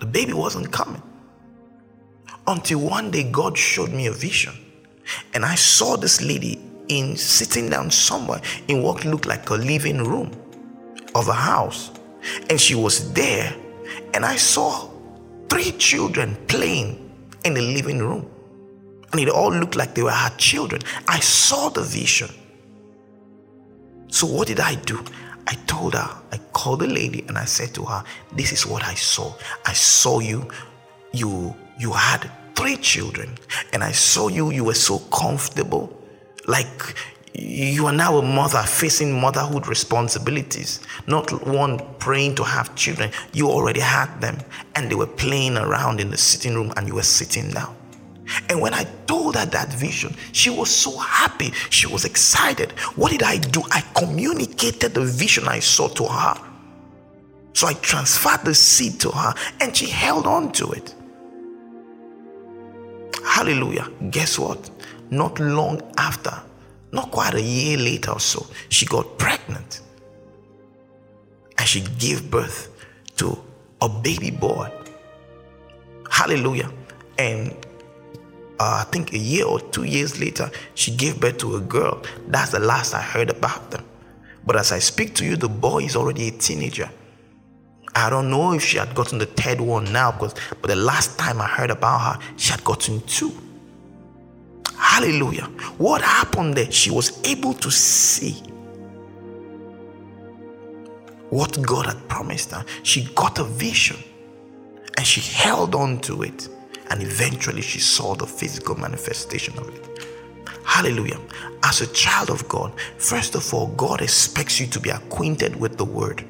the 0.00 0.06
baby 0.06 0.32
wasn't 0.32 0.72
coming. 0.72 1.02
Until 2.46 2.80
one 2.80 3.10
day 3.10 3.30
God 3.30 3.56
showed 3.56 3.90
me 3.92 4.06
a 4.06 4.12
vision. 4.12 4.54
And 5.34 5.44
I 5.44 5.54
saw 5.54 5.96
this 5.96 6.22
lady 6.22 6.60
in 6.88 7.16
sitting 7.16 7.70
down 7.70 7.90
somewhere 7.90 8.40
in 8.68 8.82
what 8.82 9.04
looked 9.04 9.26
like 9.26 9.48
a 9.50 9.54
living 9.54 9.98
room 9.98 10.32
of 11.14 11.28
a 11.28 11.32
house. 11.32 11.90
And 12.50 12.60
she 12.60 12.74
was 12.74 13.12
there. 13.12 13.54
And 14.14 14.24
I 14.24 14.36
saw 14.36 14.90
three 15.48 15.72
children 15.72 16.36
playing 16.48 17.10
in 17.44 17.54
the 17.54 17.60
living 17.60 17.98
room. 17.98 18.28
And 19.12 19.20
it 19.20 19.28
all 19.28 19.52
looked 19.52 19.76
like 19.76 19.94
they 19.94 20.02
were 20.02 20.10
her 20.10 20.34
children. 20.38 20.82
I 21.06 21.20
saw 21.20 21.68
the 21.68 21.82
vision. 21.82 22.30
So 24.08 24.26
what 24.26 24.48
did 24.48 24.60
I 24.60 24.74
do? 24.76 25.04
I 25.46 25.54
told 25.66 25.94
her, 25.94 26.08
I 26.30 26.38
called 26.52 26.80
the 26.80 26.86
lady 26.86 27.24
and 27.28 27.36
I 27.36 27.44
said 27.44 27.74
to 27.74 27.84
her, 27.84 28.04
This 28.32 28.52
is 28.52 28.66
what 28.66 28.84
I 28.84 28.94
saw. 28.94 29.34
I 29.66 29.72
saw 29.72 30.20
you, 30.20 30.48
you 31.12 31.54
you 31.78 31.92
had 31.92 32.30
three 32.54 32.76
children 32.76 33.36
and 33.72 33.82
I 33.82 33.92
saw 33.92 34.28
you, 34.28 34.50
you 34.50 34.64
were 34.64 34.74
so 34.74 34.98
comfortable. 34.98 35.98
Like 36.46 36.94
you 37.34 37.86
are 37.86 37.92
now 37.92 38.18
a 38.18 38.22
mother 38.22 38.62
facing 38.62 39.18
motherhood 39.18 39.66
responsibilities, 39.66 40.80
not 41.06 41.46
one 41.46 41.80
praying 41.98 42.34
to 42.36 42.44
have 42.44 42.74
children. 42.74 43.10
You 43.32 43.48
already 43.48 43.80
had 43.80 44.20
them 44.20 44.38
and 44.74 44.90
they 44.90 44.94
were 44.94 45.06
playing 45.06 45.56
around 45.56 46.00
in 46.00 46.10
the 46.10 46.18
sitting 46.18 46.54
room 46.54 46.72
and 46.76 46.86
you 46.86 46.94
were 46.94 47.02
sitting 47.02 47.50
down. 47.50 47.74
And 48.48 48.60
when 48.60 48.74
I 48.74 48.84
told 49.06 49.36
her 49.36 49.46
that 49.46 49.72
vision, 49.72 50.14
she 50.32 50.50
was 50.50 50.70
so 50.70 50.96
happy. 50.98 51.50
She 51.70 51.86
was 51.86 52.04
excited. 52.04 52.72
What 52.96 53.12
did 53.12 53.22
I 53.22 53.38
do? 53.38 53.62
I 53.70 53.82
communicated 53.94 54.94
the 54.94 55.04
vision 55.04 55.48
I 55.48 55.58
saw 55.60 55.88
to 55.88 56.04
her. 56.04 56.34
So 57.54 57.66
I 57.66 57.74
transferred 57.74 58.44
the 58.44 58.54
seed 58.54 59.00
to 59.00 59.10
her 59.10 59.34
and 59.60 59.76
she 59.76 59.86
held 59.86 60.26
on 60.26 60.52
to 60.52 60.72
it. 60.72 60.94
Hallelujah. 63.24 63.88
Guess 64.10 64.38
what? 64.38 64.70
Not 65.10 65.38
long 65.38 65.82
after, 65.98 66.32
not 66.92 67.10
quite 67.10 67.34
a 67.34 67.42
year 67.42 67.76
later 67.76 68.12
or 68.12 68.20
so, 68.20 68.46
she 68.68 68.86
got 68.86 69.18
pregnant. 69.18 69.80
And 71.58 71.68
she 71.68 71.82
gave 71.98 72.30
birth 72.30 72.70
to 73.16 73.38
a 73.80 73.88
baby 73.88 74.30
boy. 74.30 74.70
Hallelujah. 76.10 76.70
And 77.18 77.54
uh, 78.62 78.84
I 78.86 78.90
think 78.90 79.12
a 79.12 79.18
year 79.18 79.44
or 79.44 79.60
two 79.60 79.84
years 79.84 80.20
later, 80.20 80.50
she 80.74 80.94
gave 80.94 81.20
birth 81.20 81.38
to 81.38 81.56
a 81.56 81.60
girl. 81.60 82.02
That's 82.28 82.52
the 82.52 82.60
last 82.60 82.94
I 82.94 83.02
heard 83.02 83.28
about 83.30 83.70
them. 83.72 83.84
But 84.46 84.56
as 84.56 84.70
I 84.72 84.78
speak 84.78 85.14
to 85.16 85.24
you, 85.24 85.36
the 85.36 85.48
boy 85.48 85.84
is 85.84 85.96
already 85.96 86.28
a 86.28 86.30
teenager. 86.30 86.88
I 87.94 88.08
don't 88.08 88.30
know 88.30 88.52
if 88.52 88.62
she 88.62 88.78
had 88.78 88.94
gotten 88.94 89.18
the 89.18 89.26
third 89.26 89.60
one 89.60 89.92
now, 89.92 90.12
because 90.12 90.34
but 90.60 90.68
the 90.68 90.76
last 90.76 91.18
time 91.18 91.40
I 91.40 91.46
heard 91.46 91.70
about 91.70 91.98
her, 91.98 92.20
she 92.36 92.50
had 92.52 92.62
gotten 92.64 93.00
two. 93.02 93.32
Hallelujah. 94.76 95.44
What 95.78 96.00
happened 96.02 96.54
there? 96.54 96.70
She 96.70 96.90
was 96.90 97.20
able 97.26 97.54
to 97.54 97.70
see 97.70 98.42
what 101.30 101.60
God 101.62 101.86
had 101.86 102.08
promised 102.08 102.52
her. 102.52 102.64
She 102.82 103.04
got 103.14 103.38
a 103.38 103.44
vision 103.44 103.96
and 104.96 105.06
she 105.06 105.20
held 105.20 105.74
on 105.74 105.98
to 106.02 106.22
it. 106.22 106.48
And 106.90 107.02
eventually 107.02 107.62
she 107.62 107.78
saw 107.78 108.14
the 108.14 108.26
physical 108.26 108.74
manifestation 108.74 109.58
of 109.58 109.68
it. 109.74 110.08
Hallelujah. 110.64 111.18
As 111.62 111.80
a 111.80 111.86
child 111.92 112.30
of 112.30 112.46
God, 112.48 112.72
first 112.98 113.34
of 113.34 113.52
all, 113.52 113.68
God 113.68 114.00
expects 114.00 114.60
you 114.60 114.66
to 114.68 114.80
be 114.80 114.90
acquainted 114.90 115.56
with 115.56 115.76
the 115.76 115.84
word. 115.84 116.24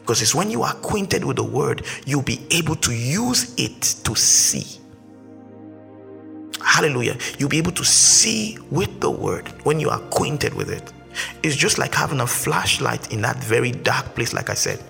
Because 0.00 0.20
it's 0.20 0.34
when 0.34 0.50
you 0.50 0.62
are 0.62 0.72
acquainted 0.72 1.24
with 1.24 1.36
the 1.36 1.44
word, 1.44 1.84
you'll 2.06 2.22
be 2.22 2.44
able 2.50 2.74
to 2.76 2.92
use 2.92 3.54
it 3.56 3.80
to 4.04 4.14
see. 4.14 4.80
Hallelujah. 6.60 7.16
You'll 7.38 7.48
be 7.48 7.58
able 7.58 7.72
to 7.72 7.84
see 7.84 8.58
with 8.70 9.00
the 9.00 9.10
word 9.10 9.48
when 9.64 9.78
you 9.78 9.90
are 9.90 10.00
acquainted 10.02 10.54
with 10.54 10.70
it. 10.70 10.92
It's 11.42 11.56
just 11.56 11.78
like 11.78 11.94
having 11.94 12.20
a 12.20 12.26
flashlight 12.26 13.12
in 13.12 13.20
that 13.22 13.36
very 13.42 13.72
dark 13.72 14.14
place, 14.14 14.32
like 14.32 14.50
I 14.50 14.54
said. 14.54 14.82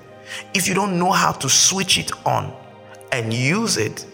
If 0.54 0.68
you 0.68 0.74
don't 0.74 0.98
know 0.98 1.10
how 1.10 1.32
to 1.32 1.48
switch 1.48 1.98
it 1.98 2.10
on 2.26 2.54
and 3.10 3.32
use 3.32 3.76
it, 3.76 4.06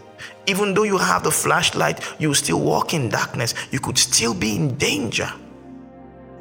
even 0.48 0.72
though 0.72 0.84
you 0.84 0.96
have 0.96 1.22
the 1.22 1.30
flashlight, 1.30 2.00
you 2.18 2.32
still 2.34 2.60
walk 2.60 2.94
in 2.94 3.10
darkness. 3.10 3.54
You 3.70 3.80
could 3.80 3.98
still 3.98 4.34
be 4.34 4.56
in 4.56 4.76
danger, 4.76 5.30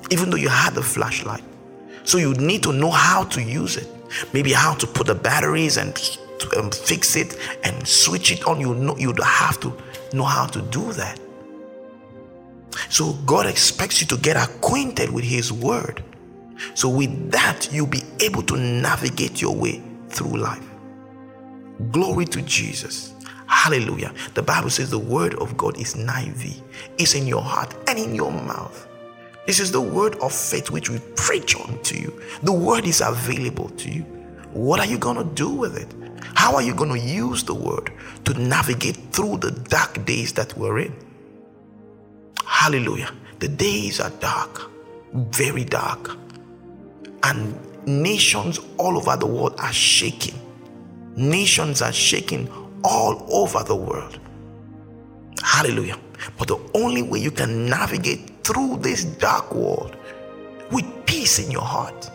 even 0.10 0.30
though 0.30 0.38
you 0.38 0.50
had 0.50 0.74
the 0.74 0.82
flashlight. 0.82 1.44
So 2.06 2.18
you 2.18 2.34
need 2.36 2.64
to 2.64 2.72
know 2.72 2.90
how 2.90 3.26
to 3.26 3.42
use 3.42 3.76
it. 3.76 3.88
Maybe 4.34 4.54
how 4.54 4.74
to 4.76 4.88
put 4.88 5.08
the 5.08 5.16
batteries 5.16 5.76
and 5.76 5.90
um, 6.56 6.72
fix 6.72 7.18
it 7.18 7.38
and 7.66 7.86
switch 7.86 8.32
it 8.32 8.46
on. 8.48 8.62
You 8.62 8.74
know 8.74 8.96
you 8.98 9.14
have 9.22 9.60
to 9.60 9.74
know 10.14 10.24
how 10.24 10.46
to 10.48 10.62
do 10.62 10.94
that. 10.94 11.20
So 12.90 13.14
God 13.26 13.46
expects 13.46 14.00
you 14.00 14.08
to 14.08 14.18
get 14.18 14.38
acquainted 14.38 15.10
with 15.10 15.26
His 15.26 15.52
Word. 15.52 16.02
So 16.76 16.88
with 16.88 17.32
that, 17.32 17.68
you'll 17.74 17.88
be 17.88 18.04
able 18.22 18.44
to 18.44 18.56
navigate 18.56 19.42
your 19.42 19.56
way 19.56 19.82
through 20.08 20.38
life. 20.38 20.64
Glory 21.92 22.26
to 22.26 22.42
Jesus. 22.44 23.14
Hallelujah. 23.48 24.14
The 24.34 24.44
Bible 24.44 24.70
says 24.70 24.90
the 24.90 25.00
word 25.00 25.36
of 25.36 25.58
God 25.58 25.80
is 25.80 25.96
nigh 25.96 26.30
thee, 26.36 26.62
is 26.98 27.16
in 27.16 27.28
your 27.28 27.42
heart 27.42 27.76
and 27.88 27.98
in 27.98 28.14
your 28.14 28.32
mouth. 28.32 28.88
This 29.46 29.60
is 29.60 29.72
the 29.72 29.82
word 29.82 30.16
of 30.20 30.34
faith 30.34 30.70
which 30.70 30.90
we 30.90 31.00
preach 31.16 31.56
unto 31.56 31.98
you. 31.98 32.22
The 32.44 32.52
word 32.52 32.86
is 32.86 33.02
available 33.02 33.70
to 33.70 33.90
you. 33.90 34.02
What 34.52 34.80
are 34.82 34.86
you 34.86 34.98
going 34.98 35.18
to 35.18 35.36
do 35.36 35.50
with 35.50 35.78
it? 35.78 35.94
How 36.36 36.56
are 36.56 36.62
you 36.62 36.74
going 36.76 36.90
to 36.90 37.00
use 37.00 37.44
the 37.44 37.54
word 37.54 37.92
to 38.26 38.34
navigate 38.34 38.98
through 39.14 39.38
the 39.38 39.52
dark 39.52 40.06
days 40.06 40.34
that 40.34 40.56
we're 40.58 40.80
in? 40.80 40.96
Hallelujah. 42.46 43.12
The 43.40 43.48
days 43.48 44.00
are 44.00 44.10
dark, 44.10 44.70
very 45.14 45.64
dark. 45.64 46.18
And 47.24 47.58
nations 47.86 48.60
all 48.78 48.98
over 48.98 49.16
the 49.16 49.28
world 49.28 49.56
are 49.60 49.74
shaking. 49.74 50.36
Nations 51.16 51.82
are 51.82 51.94
shaking 51.94 52.48
all 52.84 53.26
over 53.32 53.64
the 53.64 53.76
world. 53.76 54.20
Hallelujah. 55.44 55.98
But 56.38 56.48
the 56.48 56.60
only 56.74 57.02
way 57.02 57.20
you 57.20 57.32
can 57.32 57.66
navigate 57.68 58.44
through 58.44 58.78
this 58.78 59.04
dark 59.04 59.54
world 59.54 59.96
with 60.72 60.86
peace 61.06 61.40
in 61.40 61.52
your 61.52 61.62
heart 61.62 62.10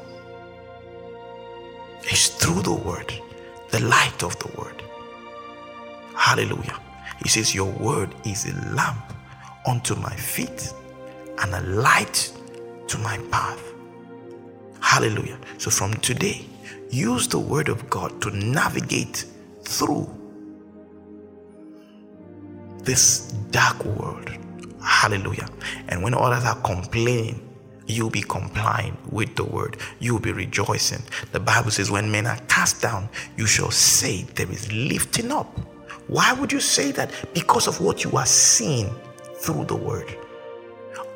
is 2.11 2.29
through 2.29 2.63
the 2.63 2.75
word 2.75 3.13
the 3.73 3.81
light 3.81 4.23
of 4.23 4.39
the 4.39 4.49
word. 4.61 4.83
Hallelujah. 6.15 6.79
He 7.23 7.29
says, 7.29 7.55
Your 7.55 7.71
word 7.73 8.15
is 8.25 8.47
a 8.47 8.75
lamp 8.75 9.13
unto 9.67 9.95
my 9.97 10.15
feet 10.15 10.73
and 11.39 11.55
a 11.55 11.61
light 11.63 12.33
to 12.89 12.99
my 12.99 13.19
path. 13.31 13.73
Hallelujah. 14.81 15.39
So 15.57 15.71
from 15.71 15.95
today, 15.95 16.45
use 16.91 17.27
the 17.29 17.39
word 17.39 17.69
of 17.69 17.89
God 17.89 18.21
to 18.23 18.31
navigate 18.31 19.25
through 19.63 20.07
this 22.85 23.33
dark 23.51 23.85
world. 23.85 24.31
Hallelujah. 24.83 25.49
And 25.89 26.03
when 26.03 26.15
others 26.15 26.45
are 26.45 26.61
complaining, 26.63 27.49
you'll 27.87 28.11
be 28.11 28.23
complying 28.23 28.97
with 29.11 29.35
the 29.37 29.45
word. 29.45 29.77
You'll 30.01 30.21
be 30.21 30.33
rejoicing. 30.33 31.03
The 31.33 31.41
Bible 31.41 31.71
says, 31.71 31.91
when 31.91 32.11
men 32.11 32.27
are 32.27 32.39
cast 32.49 32.83
down, 32.83 33.09
you 33.37 33.47
shall 33.47 33.71
say 33.71 34.23
there 34.35 34.51
is 34.51 34.71
lifting 34.73 35.31
up. 35.31 35.59
Why 36.09 36.33
would 36.33 36.53
you 36.53 36.61
say 36.61 36.93
that? 36.93 37.11
Because 37.35 37.67
of 37.67 37.81
what 37.81 38.05
you 38.05 38.17
are 38.17 38.27
seeing 38.27 38.91
through 39.37 39.67
the 39.67 39.77
word. 39.77 40.17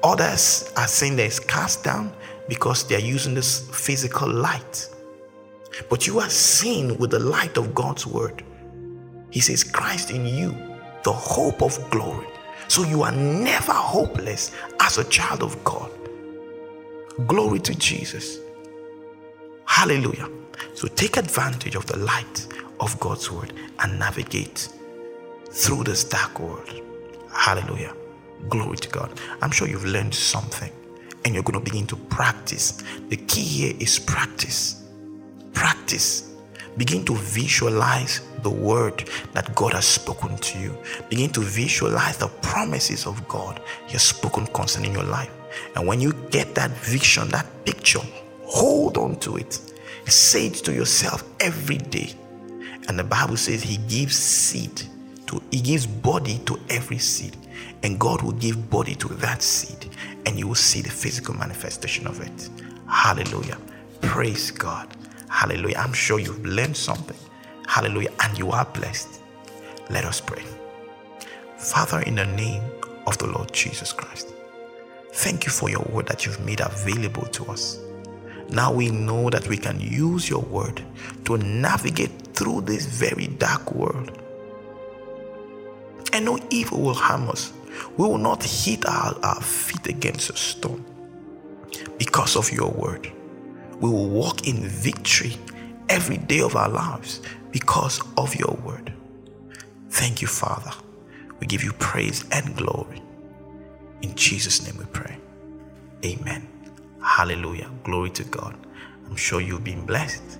Others 0.02 0.72
are 0.76 0.86
saying 0.86 1.16
there 1.16 1.26
is 1.26 1.40
cast 1.40 1.82
down 1.82 2.12
because 2.48 2.86
they 2.86 2.94
are 2.94 3.00
using 3.00 3.34
this 3.34 3.68
physical 3.70 4.28
light. 4.28 4.88
But 5.90 6.06
you 6.06 6.20
are 6.20 6.30
seeing 6.30 6.96
with 6.98 7.10
the 7.10 7.18
light 7.18 7.56
of 7.56 7.74
God's 7.74 8.06
word. 8.06 8.44
He 9.30 9.40
says, 9.40 9.64
Christ 9.64 10.10
in 10.10 10.24
you, 10.24 10.56
the 11.06 11.12
hope 11.12 11.62
of 11.62 11.78
glory. 11.88 12.26
So 12.66 12.82
you 12.82 13.04
are 13.04 13.12
never 13.12 13.72
hopeless 13.72 14.50
as 14.80 14.98
a 14.98 15.04
child 15.04 15.44
of 15.44 15.62
God. 15.62 15.88
Glory 17.28 17.60
to 17.60 17.76
Jesus. 17.76 18.40
Hallelujah. 19.66 20.28
So 20.74 20.88
take 20.88 21.16
advantage 21.16 21.76
of 21.76 21.86
the 21.86 21.96
light 21.98 22.48
of 22.80 22.98
God's 22.98 23.30
word 23.30 23.52
and 23.78 24.00
navigate 24.00 24.68
through 25.52 25.84
this 25.84 26.02
dark 26.02 26.40
world. 26.40 26.82
Hallelujah. 27.32 27.94
Glory 28.48 28.76
to 28.78 28.88
God. 28.88 29.20
I'm 29.42 29.52
sure 29.52 29.68
you've 29.68 29.84
learned 29.84 30.12
something 30.12 30.72
and 31.24 31.34
you're 31.34 31.44
going 31.44 31.64
to 31.64 31.70
begin 31.70 31.86
to 31.86 31.96
practice. 31.96 32.82
The 33.10 33.16
key 33.16 33.42
here 33.42 33.74
is 33.78 34.00
practice. 34.00 34.82
Practice. 35.52 36.25
Begin 36.76 37.04
to 37.06 37.14
visualize 37.14 38.20
the 38.42 38.50
word 38.50 39.08
that 39.32 39.54
God 39.54 39.72
has 39.72 39.86
spoken 39.86 40.36
to 40.36 40.58
you. 40.58 40.76
Begin 41.08 41.30
to 41.30 41.40
visualize 41.40 42.18
the 42.18 42.28
promises 42.42 43.06
of 43.06 43.26
God 43.28 43.60
He 43.86 43.92
has 43.92 44.02
spoken 44.02 44.46
concerning 44.48 44.92
your 44.92 45.04
life. 45.04 45.30
And 45.74 45.86
when 45.86 46.00
you 46.00 46.12
get 46.30 46.54
that 46.54 46.70
vision, 46.72 47.28
that 47.28 47.46
picture, 47.64 48.00
hold 48.42 48.98
on 48.98 49.18
to 49.20 49.36
it. 49.36 49.58
Say 50.06 50.46
it 50.46 50.54
to 50.64 50.72
yourself 50.72 51.24
every 51.40 51.78
day. 51.78 52.14
And 52.88 52.98
the 52.98 53.04
Bible 53.04 53.36
says 53.36 53.62
He 53.62 53.78
gives 53.88 54.16
seed 54.16 54.82
to, 55.26 55.42
He 55.50 55.60
gives 55.60 55.86
body 55.86 56.38
to 56.46 56.58
every 56.70 56.98
seed. 56.98 57.36
And 57.82 57.98
God 57.98 58.22
will 58.22 58.32
give 58.32 58.70
body 58.70 58.94
to 58.96 59.08
that 59.14 59.42
seed. 59.42 59.90
And 60.26 60.38
you 60.38 60.46
will 60.48 60.54
see 60.54 60.82
the 60.82 60.90
physical 60.90 61.34
manifestation 61.34 62.06
of 62.06 62.20
it. 62.20 62.50
Hallelujah. 62.88 63.58
Praise 64.00 64.50
God. 64.50 64.88
Hallelujah. 65.28 65.76
I'm 65.78 65.92
sure 65.92 66.18
you've 66.18 66.44
learned 66.44 66.76
something. 66.76 67.16
Hallelujah. 67.66 68.10
And 68.20 68.38
you 68.38 68.50
are 68.52 68.64
blessed. 68.64 69.20
Let 69.90 70.04
us 70.04 70.20
pray. 70.20 70.42
Father, 71.58 72.00
in 72.00 72.16
the 72.16 72.26
name 72.26 72.62
of 73.06 73.18
the 73.18 73.26
Lord 73.26 73.52
Jesus 73.52 73.92
Christ. 73.92 74.32
Thank 75.12 75.46
you 75.46 75.52
for 75.52 75.70
your 75.70 75.84
word 75.90 76.06
that 76.08 76.26
you've 76.26 76.44
made 76.44 76.60
available 76.60 77.26
to 77.26 77.46
us. 77.46 77.78
Now 78.50 78.72
we 78.72 78.90
know 78.90 79.30
that 79.30 79.48
we 79.48 79.56
can 79.56 79.80
use 79.80 80.28
your 80.28 80.42
word 80.42 80.84
to 81.24 81.38
navigate 81.38 82.10
through 82.34 82.62
this 82.62 82.86
very 82.86 83.26
dark 83.26 83.72
world. 83.72 84.18
And 86.12 86.24
no 86.24 86.38
evil 86.50 86.80
will 86.80 86.94
harm 86.94 87.28
us. 87.30 87.52
We 87.96 88.06
will 88.06 88.18
not 88.18 88.42
hit 88.42 88.86
our, 88.86 89.18
our 89.22 89.40
feet 89.40 89.86
against 89.86 90.30
a 90.30 90.36
stone 90.36 90.84
because 91.98 92.36
of 92.36 92.50
your 92.52 92.70
word. 92.70 93.10
We 93.80 93.90
will 93.90 94.08
walk 94.08 94.46
in 94.46 94.66
victory 94.66 95.36
every 95.88 96.16
day 96.16 96.40
of 96.40 96.56
our 96.56 96.68
lives 96.68 97.20
because 97.50 98.00
of 98.16 98.34
your 98.34 98.56
word. 98.64 98.92
Thank 99.90 100.22
you, 100.22 100.28
Father. 100.28 100.70
We 101.40 101.46
give 101.46 101.62
you 101.62 101.72
praise 101.74 102.24
and 102.32 102.56
glory. 102.56 103.02
In 104.00 104.14
Jesus' 104.14 104.64
name 104.64 104.78
we 104.78 104.86
pray. 104.86 105.18
Amen. 106.04 106.48
Hallelujah. 107.02 107.70
Glory 107.84 108.10
to 108.10 108.24
God. 108.24 108.56
I'm 109.06 109.16
sure 109.16 109.40
you've 109.40 109.64
been 109.64 109.84
blessed 109.84 110.38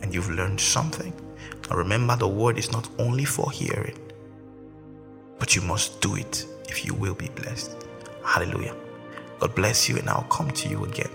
and 0.00 0.14
you've 0.14 0.30
learned 0.30 0.60
something. 0.60 1.12
Now 1.68 1.76
remember, 1.76 2.16
the 2.16 2.28
word 2.28 2.58
is 2.58 2.72
not 2.72 2.88
only 2.98 3.26
for 3.26 3.50
hearing, 3.50 3.98
but 5.38 5.54
you 5.54 5.62
must 5.62 6.00
do 6.00 6.16
it 6.16 6.46
if 6.68 6.86
you 6.86 6.94
will 6.94 7.14
be 7.14 7.28
blessed. 7.28 7.76
Hallelujah. 8.24 8.74
God 9.38 9.54
bless 9.54 9.88
you, 9.88 9.96
and 9.96 10.08
I'll 10.08 10.24
come 10.24 10.50
to 10.50 10.68
you 10.68 10.84
again 10.84 11.10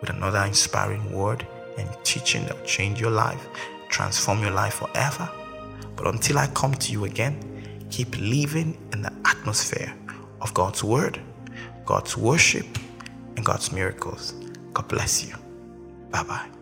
with 0.00 0.10
another 0.10 0.42
inspiring 0.44 1.12
word 1.12 1.46
and 1.78 1.88
teaching 2.04 2.44
that 2.46 2.58
will 2.58 2.66
change 2.66 3.00
your 3.00 3.10
life, 3.10 3.46
transform 3.88 4.40
your 4.42 4.50
life 4.50 4.74
forever. 4.74 5.30
But 5.96 6.06
until 6.06 6.38
I 6.38 6.46
come 6.48 6.74
to 6.74 6.92
you 6.92 7.04
again, 7.04 7.86
keep 7.90 8.16
living 8.18 8.76
in 8.92 9.02
the 9.02 9.12
atmosphere 9.24 9.94
of 10.40 10.54
God's 10.54 10.84
word, 10.84 11.20
God's 11.84 12.16
worship, 12.16 12.66
and 13.36 13.44
God's 13.44 13.72
miracles. 13.72 14.34
God 14.74 14.88
bless 14.88 15.24
you. 15.26 15.34
Bye 16.10 16.22
bye. 16.22 16.57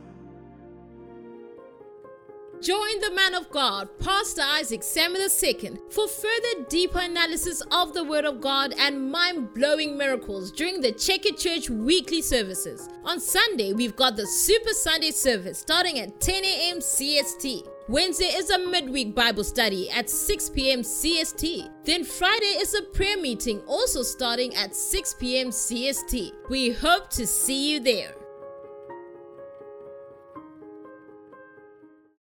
Join 2.63 3.01
the 3.01 3.11
man 3.11 3.35
of 3.35 3.51
God, 3.51 3.89
Pastor 3.99 4.41
Isaac 4.43 4.83
Samuel 4.83 5.29
II, 5.43 5.79
for 5.91 6.09
further 6.09 6.65
deeper 6.71 7.01
analysis 7.01 7.63
of 7.71 7.93
the 7.93 8.03
Word 8.03 8.25
of 8.25 8.41
God 8.41 8.73
and 8.79 9.13
mind 9.13 9.53
blowing 9.53 9.99
miracles 9.99 10.51
during 10.53 10.81
the 10.81 10.93
Check 10.93 11.27
It 11.27 11.37
Church 11.37 11.69
weekly 11.69 12.23
services. 12.23 12.89
On 13.05 13.21
Sunday, 13.21 13.75
we've 13.75 13.95
got 13.95 14.17
the 14.17 14.27
Super 14.27 14.73
Sunday 14.73 15.11
service 15.11 15.59
starting 15.59 15.99
at 15.99 16.19
10 16.19 16.45
a.m. 16.45 16.79
CST. 16.79 17.69
Wednesday 17.89 18.33
is 18.35 18.49
a 18.49 18.59
midweek 18.59 19.15
Bible 19.15 19.45
study 19.45 19.91
at 19.91 20.09
6 20.09 20.51
p.m. 20.51 20.81
CST. 20.81 21.71
Then 21.85 22.05
Friday 22.05 22.57
is 22.59 22.75
a 22.75 22.83
prayer 22.83 23.19
meeting 23.19 23.61
also 23.67 24.03
starting 24.03 24.55
at 24.57 24.75
6 24.75 25.15
p.m. 25.15 25.51
CST. 25.51 26.33
We 26.49 26.71
hope 26.71 27.11
to 27.11 27.27
see 27.27 27.73
you 27.73 27.81
there. 27.81 28.15